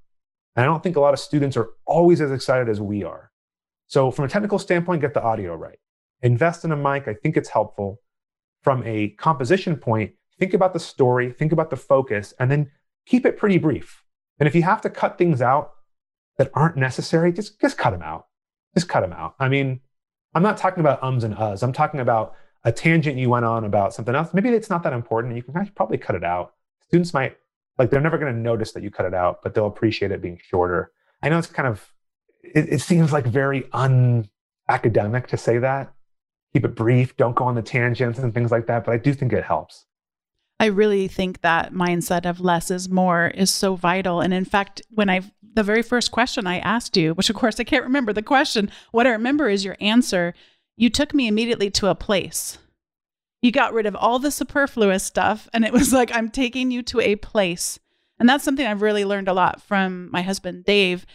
[0.55, 3.31] And I don't think a lot of students are always as excited as we are.
[3.85, 5.77] So, from a technical standpoint, get the audio right.
[6.23, 7.07] Invest in a mic.
[7.07, 8.01] I think it's helpful.
[8.63, 12.71] From a composition point, think about the story, think about the focus, and then
[13.05, 14.03] keep it pretty brief.
[14.39, 15.73] And if you have to cut things out
[16.37, 18.27] that aren't necessary, just, just cut them out.
[18.75, 19.35] Just cut them out.
[19.39, 19.79] I mean,
[20.35, 21.63] I'm not talking about ums and uhs.
[21.63, 24.33] I'm talking about a tangent you went on about something else.
[24.33, 25.33] Maybe it's not that important.
[25.33, 26.53] And You can probably cut it out.
[26.87, 27.37] Students might,
[27.79, 30.21] like, they're never going to notice that you cut it out, but they'll appreciate it
[30.21, 30.91] being shorter.
[31.23, 31.91] I know it's kind of,
[32.43, 35.91] it, it seems like very unacademic to say that.
[36.53, 39.13] Keep it brief, don't go on the tangents and things like that, but I do
[39.13, 39.86] think it helps.
[40.59, 44.21] I really think that mindset of less is more is so vital.
[44.21, 45.21] And in fact, when I
[45.53, 48.71] the very first question I asked you, which of course I can't remember the question,
[48.91, 50.33] what I remember is your answer.
[50.75, 52.59] You took me immediately to a place.
[53.41, 56.83] You got rid of all the superfluous stuff, and it was like, I'm taking you
[56.83, 57.79] to a place.
[58.19, 61.05] And that's something I've really learned a lot from my husband, Dave,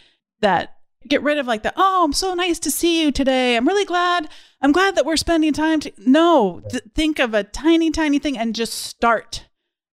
[0.41, 3.55] that get rid of like the, oh, I'm so nice to see you today.
[3.55, 4.29] I'm really glad.
[4.61, 5.79] I'm glad that we're spending time.
[5.81, 5.93] To-.
[5.97, 9.47] No, th- think of a tiny, tiny thing and just start,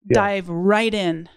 [0.06, 0.16] yeah.
[0.16, 1.30] dive right in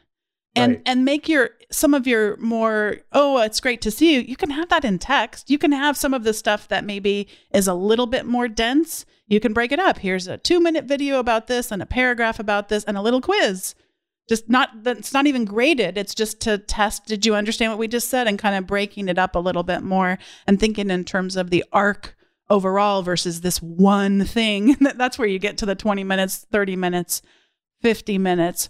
[0.54, 0.82] and right.
[0.86, 4.50] and make your some of your more oh it's great to see you you can
[4.50, 7.74] have that in text you can have some of the stuff that maybe is a
[7.74, 11.46] little bit more dense you can break it up here's a two minute video about
[11.46, 13.74] this and a paragraph about this and a little quiz
[14.28, 17.88] just not it's not even graded it's just to test did you understand what we
[17.88, 21.04] just said and kind of breaking it up a little bit more and thinking in
[21.04, 22.16] terms of the arc
[22.48, 27.22] overall versus this one thing that's where you get to the 20 minutes 30 minutes
[27.82, 28.68] 50 minutes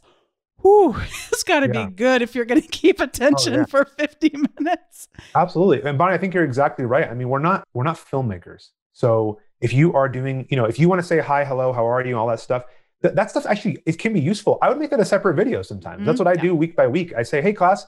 [0.63, 0.97] whew,
[1.33, 1.87] it's got to yeah.
[1.87, 3.65] be good if you're going to keep oh, attention oh, yeah.
[3.67, 5.09] for 50 minutes.
[5.35, 5.89] Absolutely.
[5.89, 7.09] And Bonni, I think you're exactly right.
[7.09, 8.71] I mean, we're not we're not filmmakers.
[8.93, 11.87] So if you are doing, you know, if you want to say hi, hello, how
[11.89, 12.65] are you, all that stuff,
[13.03, 14.59] th- that stuff actually it can be useful.
[14.63, 15.99] I would make that a separate video sometimes.
[15.99, 16.07] Mm-hmm.
[16.07, 16.43] That's what I yeah.
[16.43, 17.13] do week by week.
[17.15, 17.87] I say, hey class,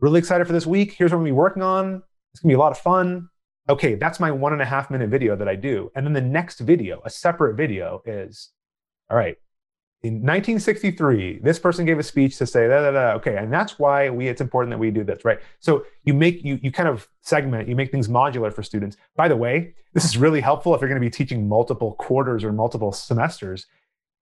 [0.00, 0.92] really excited for this week.
[0.92, 2.02] Here's what I'm gonna be working on.
[2.32, 3.28] It's gonna be a lot of fun.
[3.68, 5.90] Okay, that's my one and a half minute video that I do.
[5.94, 8.50] And then the next video, a separate video, is
[9.08, 9.36] all right,
[10.02, 13.12] in 1963, this person gave a speech to say, da, da, da.
[13.12, 15.38] okay, and that's why we it's important that we do this, right?
[15.60, 18.96] So you make you you kind of segment, you make things modular for students.
[19.14, 22.42] By the way, this is really helpful if you're going to be teaching multiple quarters
[22.42, 23.66] or multiple semesters.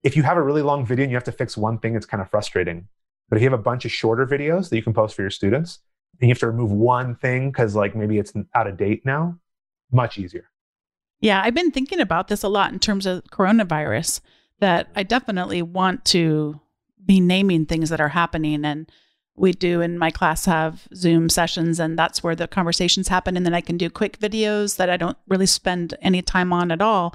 [0.02, 2.06] If you have a really long video and you have to fix one thing, it's
[2.06, 2.88] kind of frustrating.
[3.28, 5.30] But if you have a bunch of shorter videos that you can post for your
[5.30, 5.78] students,
[6.20, 9.38] and you have to remove one thing because like maybe it's out of date now,
[9.90, 10.50] much easier.
[11.20, 14.20] Yeah, I've been thinking about this a lot in terms of coronavirus
[14.60, 16.60] that I definitely want to
[17.04, 18.64] be naming things that are happening.
[18.64, 18.90] And
[19.34, 23.36] we do in my class have Zoom sessions, and that's where the conversations happen.
[23.36, 26.70] And then I can do quick videos that I don't really spend any time on
[26.70, 27.14] at all.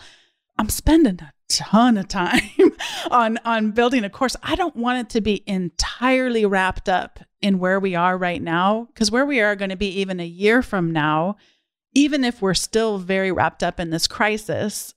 [0.57, 2.41] I'm spending a ton of time
[3.11, 4.35] on on building a course.
[4.43, 8.87] I don't want it to be entirely wrapped up in where we are right now
[8.93, 11.37] because where we are going to be even a year from now,
[11.93, 14.93] even if we're still very wrapped up in this crisis,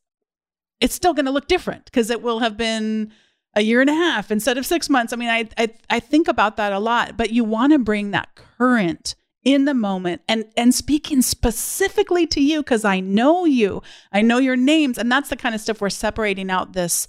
[0.80, 3.12] it's still going to look different because it will have been
[3.54, 5.12] a year and a half instead of six months.
[5.12, 8.12] I mean, I, I, I think about that a lot, but you want to bring
[8.12, 13.82] that current in the moment and and speaking specifically to you because I know you,
[14.12, 17.06] I know your names, and that's the kind of stuff we're separating out this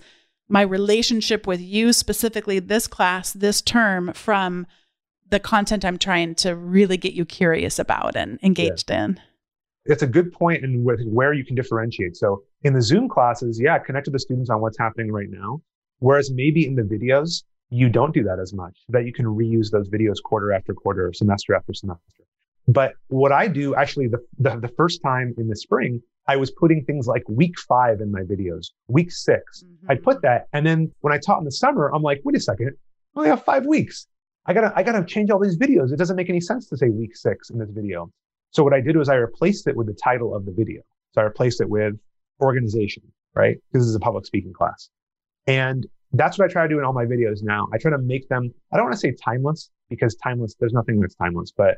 [0.48, 4.66] my relationship with you specifically this class this term from
[5.30, 9.06] the content I'm trying to really get you curious about and engaged yeah.
[9.06, 9.20] in.
[9.86, 12.18] It's a good point in where you can differentiate.
[12.18, 15.62] So in the Zoom classes, yeah, connect with the students on what's happening right now.
[16.00, 19.72] Whereas maybe in the videos, you don't do that as much, that you can reuse
[19.72, 22.24] those videos quarter after quarter, semester after semester.
[22.68, 26.52] But what I do actually, the, the, the first time in the spring, I was
[26.52, 29.92] putting things like week five in my videos, week 6 mm-hmm.
[29.92, 30.48] I'd put that.
[30.54, 32.72] And then when I taught in the summer, I'm like, wait a second,
[33.16, 34.06] I only have five weeks.
[34.46, 35.92] I gotta, I gotta change all these videos.
[35.92, 38.12] It doesn't make any sense to say week six in this video.
[38.52, 40.82] So what I did was I replaced it with the title of the video.
[41.14, 41.96] So I replaced it with
[42.42, 43.04] organization,
[43.36, 43.58] right?
[43.72, 44.90] Because this is a public speaking class.
[45.48, 47.68] And that's what I try to do in all my videos now.
[47.74, 51.00] I try to make them, I don't want to say timeless because timeless, there's nothing
[51.00, 51.78] that's timeless, but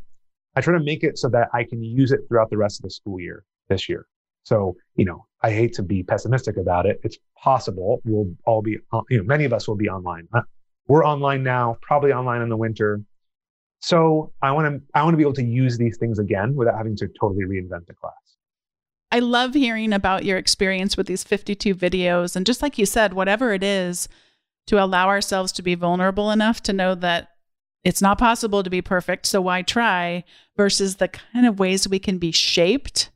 [0.56, 2.84] I try to make it so that I can use it throughout the rest of
[2.84, 4.06] the school year this year.
[4.44, 7.00] So, you know, I hate to be pessimistic about it.
[7.04, 8.78] It's possible we'll all be,
[9.10, 10.28] you know, many of us will be online.
[10.34, 10.42] Uh,
[10.88, 13.02] we're online now, probably online in the winter.
[13.80, 16.76] So I want to, I want to be able to use these things again without
[16.76, 18.14] having to totally reinvent the class.
[19.12, 22.36] I love hearing about your experience with these 52 videos.
[22.36, 24.08] And just like you said, whatever it is,
[24.68, 27.30] to allow ourselves to be vulnerable enough to know that
[27.84, 29.26] it's not possible to be perfect.
[29.26, 30.24] So why try
[30.56, 33.10] versus the kind of ways we can be shaped.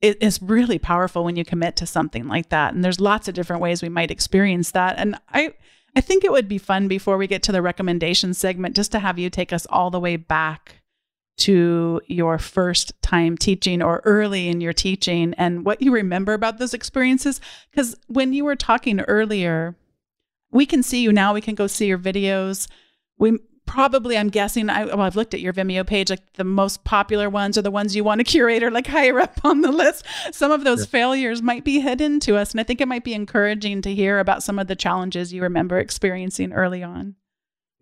[0.00, 2.74] It is really powerful when you commit to something like that.
[2.74, 4.98] And there's lots of different ways we might experience that.
[4.98, 5.54] And I,
[5.96, 8.98] I think it would be fun before we get to the recommendation segment just to
[8.98, 10.82] have you take us all the way back
[11.36, 16.58] to your first time teaching or early in your teaching and what you remember about
[16.58, 17.40] those experiences.
[17.70, 19.76] Because when you were talking earlier,
[20.52, 22.68] we can see you now, we can go see your videos.
[23.18, 26.84] We probably, I'm guessing, I, well, I've looked at your Vimeo page, like the most
[26.84, 29.72] popular ones are the ones you want to curate or like higher up on the
[29.72, 30.04] list.
[30.32, 30.86] Some of those yeah.
[30.86, 32.52] failures might be hidden to us.
[32.52, 35.42] And I think it might be encouraging to hear about some of the challenges you
[35.42, 37.16] remember experiencing early on.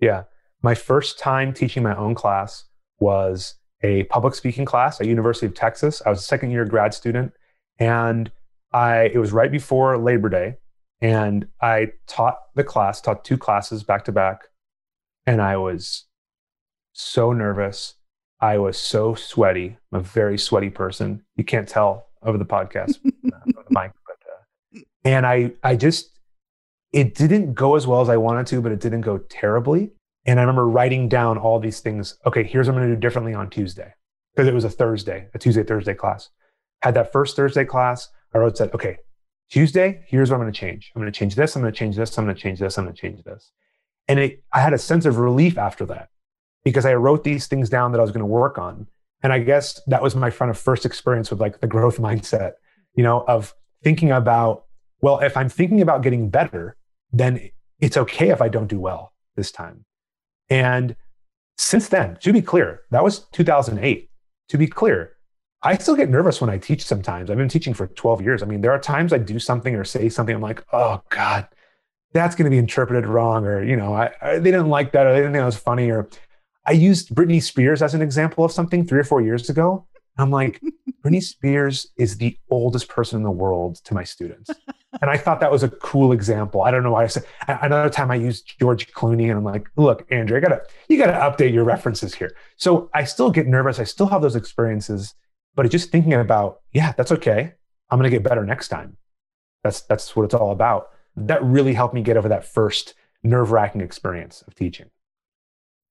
[0.00, 0.24] Yeah.
[0.62, 2.64] My first time teaching my own class
[3.02, 6.00] was a public speaking class at University of Texas.
[6.06, 7.32] I was a second year grad student
[7.78, 8.30] and
[8.72, 10.54] I it was right before Labor Day
[11.00, 14.42] and I taught the class, taught two classes back to back
[15.26, 16.04] and I was
[16.92, 17.94] so nervous.
[18.40, 19.76] I was so sweaty.
[19.92, 21.24] I'm a very sweaty person.
[21.36, 25.76] You can't tell over the podcast, uh, over the mic, but uh, and I I
[25.76, 26.18] just
[26.92, 29.92] it didn't go as well as I wanted to, but it didn't go terribly.
[30.24, 32.18] And I remember writing down all these things.
[32.26, 33.92] Okay, here's what I'm going to do differently on Tuesday
[34.34, 36.30] because it was a Thursday, a Tuesday, Thursday class.
[36.82, 38.98] Had that first Thursday class, I wrote, said, okay,
[39.50, 40.92] Tuesday, here's what I'm going to change.
[40.94, 41.54] I'm going to change this.
[41.54, 42.16] I'm going to change this.
[42.16, 42.78] I'm going to change this.
[42.78, 43.50] I'm going to change this.
[44.08, 46.08] And it, I had a sense of relief after that
[46.64, 48.86] because I wrote these things down that I was going to work on.
[49.22, 52.52] And I guess that was my kind of first experience with like the growth mindset,
[52.94, 54.64] you know, of thinking about,
[55.00, 56.76] well, if I'm thinking about getting better,
[57.12, 59.84] then it's okay if I don't do well this time.
[60.50, 60.96] And
[61.56, 64.10] since then, to be clear, that was 2008.
[64.48, 65.16] To be clear,
[65.62, 67.30] I still get nervous when I teach sometimes.
[67.30, 68.42] I've been teaching for 12 years.
[68.42, 71.46] I mean, there are times I do something or say something, I'm like, oh God,
[72.12, 73.46] that's going to be interpreted wrong.
[73.46, 75.56] Or, you know, I, I, they didn't like that or they didn't think that was
[75.56, 75.90] funny.
[75.90, 76.08] Or
[76.66, 79.86] I used Britney Spears as an example of something three or four years ago.
[80.18, 80.60] I'm like,
[81.04, 84.50] Britney Spears is the oldest person in the world to my students.
[85.00, 86.62] And I thought that was a cool example.
[86.62, 89.68] I don't know why I said another time I used George Clooney and I'm like,
[89.76, 92.36] look, Andrew, I gotta, you gotta update your references here.
[92.56, 93.78] So I still get nervous.
[93.78, 95.14] I still have those experiences,
[95.54, 97.54] but just thinking about, yeah, that's okay.
[97.90, 98.98] I'm gonna get better next time.
[99.64, 100.88] That's that's what it's all about.
[101.16, 104.90] That really helped me get over that first nerve-wracking experience of teaching.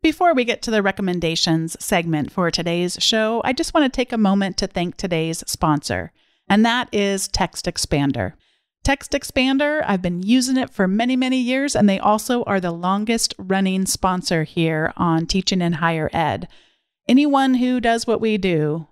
[0.04, 4.12] Before we get to the recommendations segment for today's show, I just want to take
[4.12, 6.12] a moment to thank today's sponsor,
[6.50, 8.34] and that is Text Expander.
[8.84, 12.72] Text Expander, I've been using it for many, many years, and they also are the
[12.72, 16.48] longest running sponsor here on Teaching in Higher Ed.
[17.08, 18.88] Anyone who does what we do,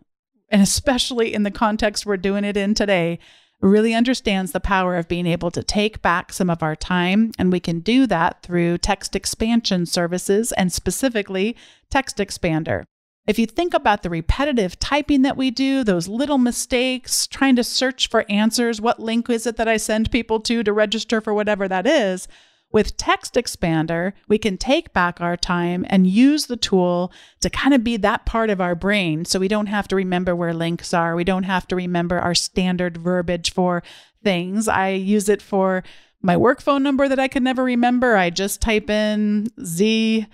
[0.50, 3.18] and especially in the context we're doing it in today,
[3.62, 7.32] really understands the power of being able to take back some of our time.
[7.40, 11.58] And we can do that through text expansion services and specifically
[11.90, 12.86] Text Expander.
[13.30, 17.64] If you think about the repetitive typing that we do, those little mistakes, trying to
[17.64, 21.32] search for answers, what link is it that I send people to to register for
[21.32, 22.28] whatever that is,
[22.72, 27.76] with Text Expander, we can take back our time and use the tool to kind
[27.76, 30.92] of be that part of our brain so we don't have to remember where links
[30.92, 31.16] are.
[31.16, 33.84] We don't have to remember our standard verbiage for
[34.24, 34.68] things.
[34.68, 35.84] I use it for
[36.20, 38.16] my work phone number that I can never remember.
[38.16, 40.26] I just type in Z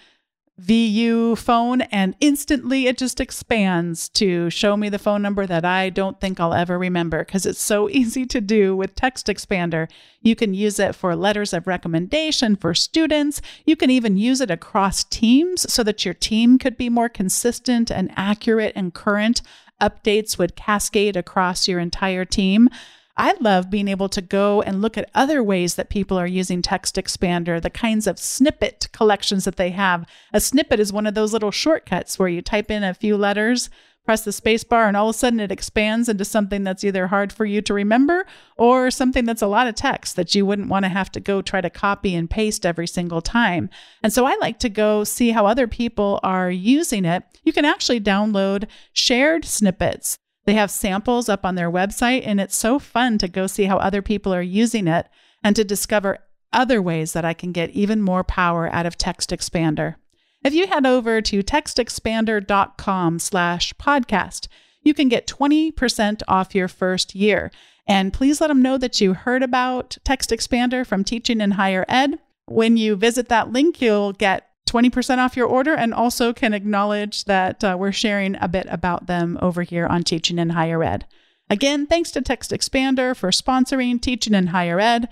[0.57, 5.89] VU phone and instantly it just expands to show me the phone number that I
[5.89, 9.89] don't think I'll ever remember because it's so easy to do with Text Expander.
[10.21, 13.41] You can use it for letters of recommendation for students.
[13.65, 17.91] You can even use it across teams so that your team could be more consistent
[17.91, 19.41] and accurate and current.
[19.81, 22.69] Updates would cascade across your entire team.
[23.17, 26.61] I love being able to go and look at other ways that people are using
[26.61, 30.05] Text Expander, the kinds of snippet collections that they have.
[30.33, 33.69] A snippet is one of those little shortcuts where you type in a few letters,
[34.03, 37.31] press the spacebar, and all of a sudden it expands into something that's either hard
[37.31, 38.25] for you to remember
[38.57, 41.41] or something that's a lot of text that you wouldn't want to have to go
[41.41, 43.69] try to copy and paste every single time.
[44.03, 47.23] And so I like to go see how other people are using it.
[47.43, 52.55] You can actually download shared snippets they have samples up on their website, and it's
[52.55, 55.07] so fun to go see how other people are using it
[55.43, 56.19] and to discover
[56.53, 59.95] other ways that I can get even more power out of Text Expander.
[60.43, 64.47] If you head over to textexpander.com slash podcast,
[64.83, 67.51] you can get 20% off your first year.
[67.87, 71.85] And please let them know that you heard about Text Expander from Teaching in Higher
[71.87, 72.19] Ed.
[72.45, 77.25] When you visit that link, you'll get 20% off your order and also can acknowledge
[77.25, 81.05] that uh, we're sharing a bit about them over here on Teaching in Higher Ed.
[81.49, 85.07] Again, thanks to Text Expander for sponsoring Teaching in Higher Ed.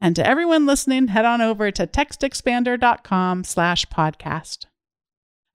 [0.00, 4.66] And to everyone listening, head on over to textexpander.com slash podcast.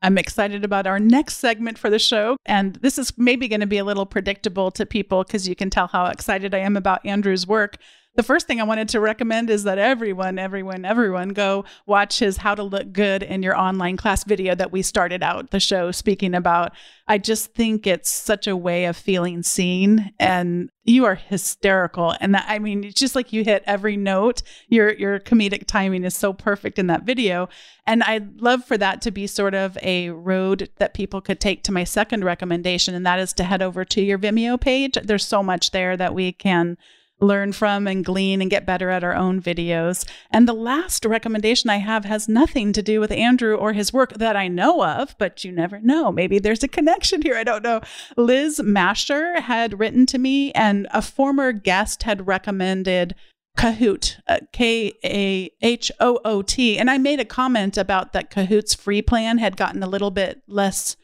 [0.02, 2.36] I'm excited about our next segment for the show.
[2.46, 5.70] And this is maybe going to be a little predictable to people because you can
[5.70, 7.78] tell how excited I am about Andrew's work
[8.16, 12.38] the first thing I wanted to recommend is that everyone, everyone, everyone go watch his
[12.38, 15.90] How to Look Good in Your Online Class video that we started out the show
[15.92, 16.74] speaking about.
[17.08, 22.14] I just think it's such a way of feeling seen and you are hysterical.
[22.20, 24.44] And that, I mean, it's just like you hit every note.
[24.68, 27.50] Your your comedic timing is so perfect in that video.
[27.88, 31.64] And I'd love for that to be sort of a road that people could take
[31.64, 34.98] to my second recommendation, and that is to head over to your Vimeo page.
[35.04, 36.78] There's so much there that we can
[37.24, 40.08] learn from and glean and get better at our own videos.
[40.32, 44.14] And the last recommendation I have has nothing to do with Andrew or his work
[44.14, 46.12] that I know of, but you never know.
[46.12, 47.36] Maybe there's a connection here.
[47.36, 47.82] I don't know.
[48.18, 53.16] Liz Masher had written to me, and a former guest had recommended
[53.58, 56.78] Kahoot, uh, K A H O O T.
[56.78, 60.42] And I made a comment about that Kahoot's free plan had gotten a little bit
[60.48, 60.98] less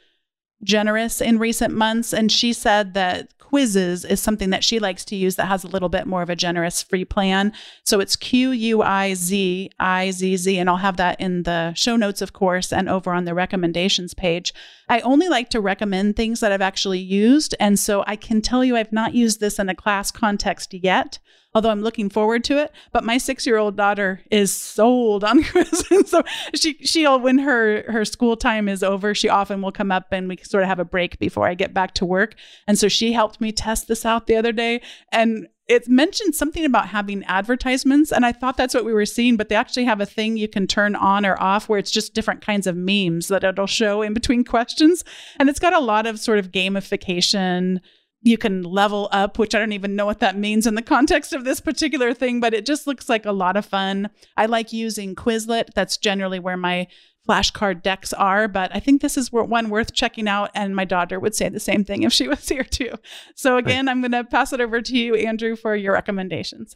[0.63, 2.13] generous in recent months.
[2.13, 5.67] And she said that Quizizz is something that she likes to use that has a
[5.67, 7.51] little bit more of a generous free plan.
[7.83, 10.57] So it's Q U I Z I Z Z.
[10.57, 14.13] And I'll have that in the show notes, of course, and over on the recommendations
[14.13, 14.53] page.
[14.87, 17.55] I only like to recommend things that I've actually used.
[17.59, 21.19] And so I can tell you I've not used this in a class context yet
[21.53, 22.71] although I'm looking forward to it.
[22.91, 26.07] But my six year old daughter is sold on Quizizz.
[26.07, 26.23] so
[26.55, 30.27] she she'll when her her school time is over, she often will come up and
[30.27, 32.35] we sort of have a break before I get back to work.
[32.67, 34.81] And so she helped me test this out the other day.
[35.11, 39.37] And it mentioned something about having advertisements and i thought that's what we were seeing
[39.37, 42.15] but they actually have a thing you can turn on or off where it's just
[42.15, 45.03] different kinds of memes that it'll show in between questions
[45.39, 47.79] and it's got a lot of sort of gamification
[48.21, 51.31] you can level up, which I don't even know what that means in the context
[51.31, 54.09] of this particular thing, but it just looks like a lot of fun.
[54.35, 55.73] I like using Quizlet.
[55.73, 56.87] That's generally where my
[57.27, 60.51] flashcard decks are, but I think this is one worth checking out.
[60.53, 62.91] And my daughter would say the same thing if she was here too.
[63.35, 66.75] So, again, I'm going to pass it over to you, Andrew, for your recommendations.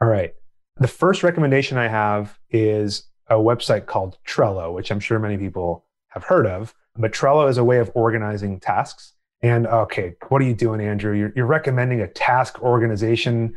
[0.00, 0.34] All right.
[0.76, 5.84] The first recommendation I have is a website called Trello, which I'm sure many people
[6.08, 6.74] have heard of.
[6.96, 9.14] But Trello is a way of organizing tasks.
[9.42, 11.14] And okay, what are you doing, Andrew?
[11.14, 13.54] You're, you're recommending a task organization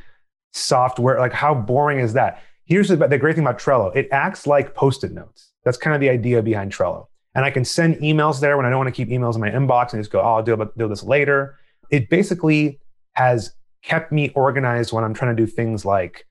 [0.53, 1.19] software.
[1.19, 2.41] Like, how boring is that?
[2.65, 5.51] Here's the, the great thing about Trello it acts like post it notes.
[5.65, 7.07] That's kind of the idea behind Trello.
[7.35, 9.49] And I can send emails there when I don't want to keep emails in my
[9.49, 11.57] inbox and just go, oh, I'll deal, deal this later.
[11.89, 12.79] It basically
[13.13, 16.27] has kept me organized when I'm trying to do things like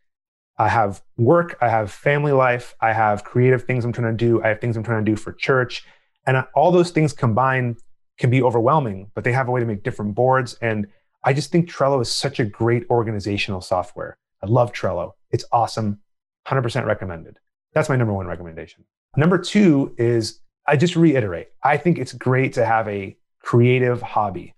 [0.58, 4.42] I have work, I have family life, I have creative things I'm trying to do,
[4.42, 5.84] I have things I'm trying to do for church.
[6.26, 7.78] And uh, all those things combined
[8.18, 10.56] can be overwhelming, but they have a way to make different boards.
[10.60, 10.86] And
[11.24, 14.18] I just think Trello is such a great organizational software.
[14.42, 15.12] I love Trello.
[15.30, 16.00] It's awesome.
[16.46, 17.38] 100% recommended.
[17.74, 18.84] That's my number one recommendation.
[19.16, 24.54] Number two is I just reiterate, I think it's great to have a creative hobby.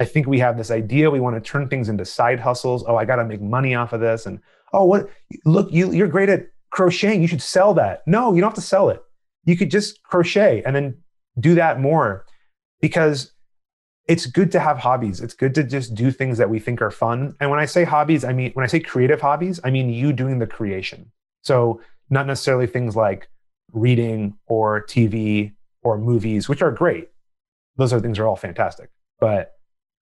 [0.00, 2.84] I think we have this idea we want to turn things into side hustles.
[2.86, 4.26] Oh, I got to make money off of this.
[4.26, 4.40] And
[4.72, 5.08] oh, what?
[5.44, 7.22] Look, you, you're great at crocheting.
[7.22, 8.02] You should sell that.
[8.06, 9.02] No, you don't have to sell it.
[9.44, 10.98] You could just crochet and then
[11.38, 12.24] do that more
[12.82, 13.32] because
[14.06, 15.20] it's good to have hobbies.
[15.20, 17.34] It's good to just do things that we think are fun.
[17.40, 20.12] And when I say hobbies, I mean, when I say creative hobbies, I mean you
[20.12, 21.10] doing the creation.
[21.42, 21.80] So,
[22.10, 23.28] not necessarily things like
[23.72, 25.52] reading or TV
[25.82, 27.08] or movies, which are great.
[27.76, 28.90] Those are things are all fantastic.
[29.18, 29.52] But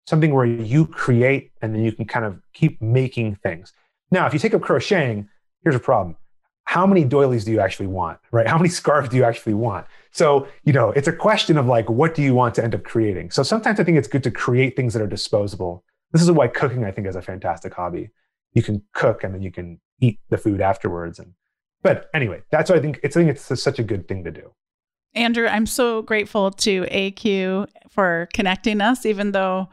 [0.07, 3.73] something where you create and then you can kind of keep making things.
[4.09, 5.30] Now, if you take up crocheting,
[5.63, 6.15] here's a problem.
[6.70, 8.45] How many doilies do you actually want, right?
[8.45, 9.88] How many scarves do you actually want?
[10.11, 12.84] So, you know, it's a question of like, what do you want to end up
[12.84, 13.32] creating?
[13.32, 15.84] So sometimes I think it's good to create things that are disposable.
[16.11, 18.11] This is why cooking, I think, is a fantastic hobby.
[18.53, 21.17] you can cook and then you can eat the food afterwards.
[21.17, 21.34] And
[21.82, 22.99] but anyway, that's what I think.
[23.01, 24.53] It's I think it's such a good thing to do.
[25.15, 29.70] Andrew, I'm so grateful to ACUE for connecting us, even though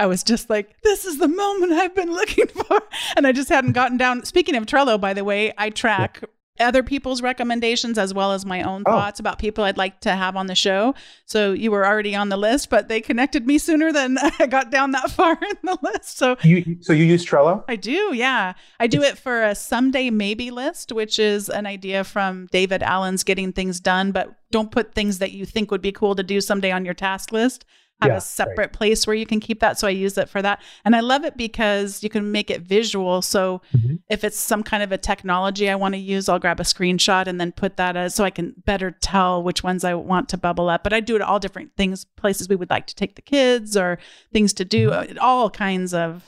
[0.00, 2.80] I was just like, this is the moment I've been looking for.
[3.16, 4.24] And I just hadn't gotten down.
[4.24, 6.28] Speaking of Trello, by the way, I track yeah
[6.60, 8.92] other people's recommendations as well as my own oh.
[8.92, 10.94] thoughts about people I'd like to have on the show.
[11.26, 14.70] So you were already on the list, but they connected me sooner than I got
[14.70, 16.18] down that far in the list.
[16.18, 17.64] So you so you use Trello?
[17.68, 18.54] I do, yeah.
[18.78, 23.24] I do it for a someday maybe list, which is an idea from David Allen's
[23.24, 26.40] Getting Things Done, but don't put things that you think would be cool to do
[26.40, 27.64] someday on your task list
[28.02, 28.72] have yeah, a separate right.
[28.72, 29.78] place where you can keep that.
[29.78, 30.62] So I use it for that.
[30.84, 33.22] And I love it because you can make it visual.
[33.22, 33.96] So mm-hmm.
[34.08, 37.26] if it's some kind of a technology I want to use, I'll grab a screenshot
[37.26, 40.38] and then put that as so I can better tell which ones I want to
[40.38, 40.82] bubble up.
[40.82, 43.76] But I do it all different things, places we would like to take the kids
[43.76, 43.98] or
[44.32, 45.18] things to do, mm-hmm.
[45.20, 46.24] all kinds of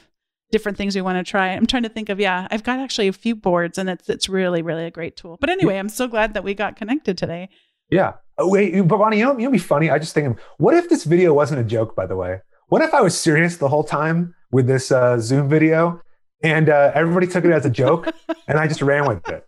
[0.51, 1.49] different things we want to try.
[1.49, 4.29] I'm trying to think of yeah, I've got actually a few boards and it's it's
[4.29, 5.39] really really a great tool.
[5.41, 7.49] But anyway, I'm so glad that we got connected today.
[7.93, 8.15] Yeah.
[8.39, 9.91] Oh, wait, but Bonni, you know, you know, be funny.
[9.91, 11.95] I just think, what if this video wasn't a joke?
[11.95, 15.47] By the way, what if I was serious the whole time with this uh, Zoom
[15.49, 16.01] video,
[16.43, 18.09] and uh, everybody took it as a joke,
[18.49, 19.45] and I just ran with it?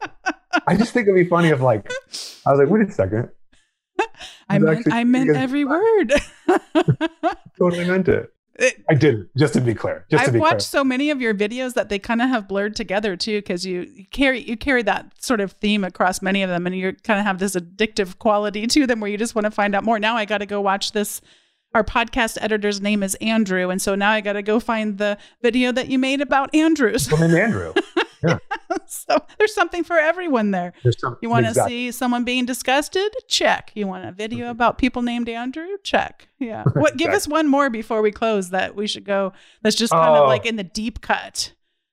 [0.67, 1.91] I just think it'd be funny if, like,
[2.47, 3.31] I was like, wait a second.
[4.51, 6.13] I meant, I meant every word.
[7.59, 8.29] totally meant it.
[8.57, 9.31] It, I didn't.
[9.37, 10.07] Just to be clear.
[10.11, 10.81] Just I've be watched clear.
[10.81, 13.83] so many of your videos that they kind of have blurred together too, because you,
[13.95, 17.19] you carry you carry that sort of theme across many of them, and you kind
[17.19, 19.99] of have this addictive quality to them where you just want to find out more.
[19.99, 21.21] Now I got to go watch this.
[21.75, 25.19] Our podcast editor's name is Andrew, and so now I got to go find the
[25.43, 27.11] video that you made about Andrews.
[27.11, 27.75] Well, named Andrew.
[28.27, 28.39] Yeah.
[28.87, 30.73] so there's something for everyone there.
[30.99, 31.75] Some, you want to exactly.
[31.75, 33.15] see someone being disgusted?
[33.29, 33.73] Check.
[33.75, 34.51] You want a video mm-hmm.
[34.51, 35.67] about people named Andrew?
[35.83, 36.29] Check.
[36.39, 36.65] Yeah.
[36.75, 36.97] What?
[36.97, 39.33] Give us one more before we close that we should go.
[39.63, 40.27] That's just kind of oh.
[40.27, 41.53] like in the deep cut.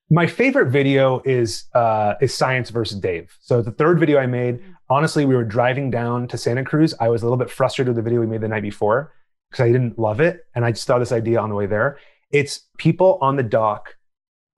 [0.10, 3.34] My favorite video is uh, is Science versus Dave.
[3.40, 4.60] So the third video I made.
[4.60, 4.76] Mm.
[4.90, 6.94] Honestly, we were driving down to Santa Cruz.
[7.00, 9.14] I was a little bit frustrated with the video we made the night before
[9.50, 11.98] because I didn't love it, and I just thought this idea on the way there.
[12.32, 13.96] It's people on the dock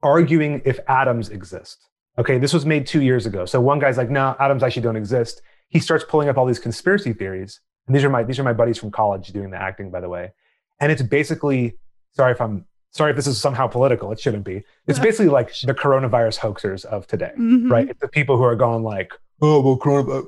[0.03, 1.89] arguing if atoms exist.
[2.17, 3.45] Okay, this was made two years ago.
[3.45, 5.41] So one guy's like, no, atoms actually don't exist.
[5.69, 7.59] He starts pulling up all these conspiracy theories.
[7.87, 10.09] And these are my these are my buddies from college doing the acting, by the
[10.09, 10.31] way.
[10.79, 11.77] And it's basically,
[12.15, 14.63] sorry if I'm sorry if this is somehow political, it shouldn't be.
[14.87, 17.71] It's basically like the coronavirus hoaxers of today, mm-hmm.
[17.71, 17.89] right?
[17.89, 20.27] It's the people who are going like, oh, well, coronavirus,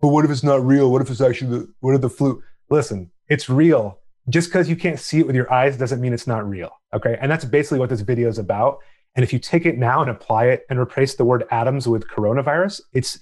[0.00, 0.90] but what if it's not real?
[0.90, 2.42] What if it's actually the what if the flu?
[2.70, 3.98] Listen, it's real.
[4.28, 6.70] Just because you can't see it with your eyes doesn't mean it's not real.
[6.94, 7.18] Okay.
[7.20, 8.78] And that's basically what this video is about.
[9.16, 12.08] And if you take it now and apply it and replace the word atoms with
[12.08, 13.18] coronavirus, it's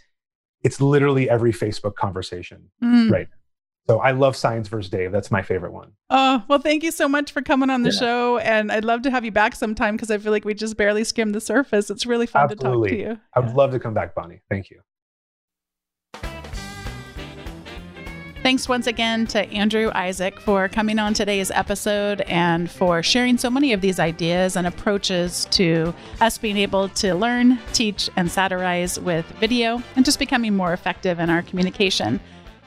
[0.62, 3.10] it's literally every Facebook conversation mm.
[3.10, 3.26] right
[3.88, 5.10] so I love Science versus Dave.
[5.10, 5.92] That's my favorite one.
[6.08, 7.98] Oh, well, thank you so much for coming on the yeah.
[7.98, 8.38] show.
[8.38, 11.02] And I'd love to have you back sometime because I feel like we just barely
[11.04, 11.90] skimmed the surface.
[11.90, 12.90] It's really fun Absolutely.
[12.90, 13.20] to talk to you.
[13.34, 13.54] I would yeah.
[13.56, 14.40] love to come back, Bonni.
[14.48, 14.80] Thank you.
[18.42, 23.48] Thanks once again to Andrew Ishak for coming on today's episode and for sharing so
[23.48, 28.98] many of these ideas and approaches to us being able to learn, teach, and satirize
[28.98, 32.18] with video and just becoming more effective in our communication.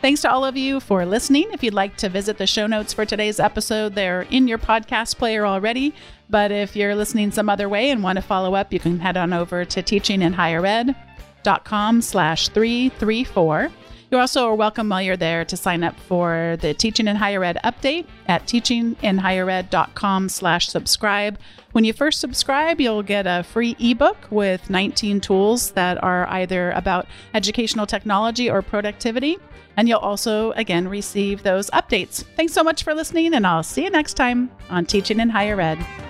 [0.02, 1.50] Thanks to all of you for listening.
[1.52, 5.18] If you'd like to visit the show notes for today's episode, they're in your podcast
[5.18, 5.94] player already.
[6.30, 9.18] But if you're listening some other way and want to follow up, you can head
[9.18, 13.72] on over to teachinginhighered.com slash 334.
[14.12, 17.44] You also are welcome while you're there to sign up for the Teaching in Higher
[17.44, 21.40] Ed update at teachinginhighered.com slash subscribe.
[21.72, 26.72] When you first subscribe, you'll get a free ebook with 19 tools that are either
[26.72, 29.38] about educational technology or productivity.
[29.76, 32.24] And you'll also, again, receive those updates.
[32.36, 35.60] Thanks so much for listening, and I'll see you next time on Teaching in Higher
[35.60, 36.05] Ed.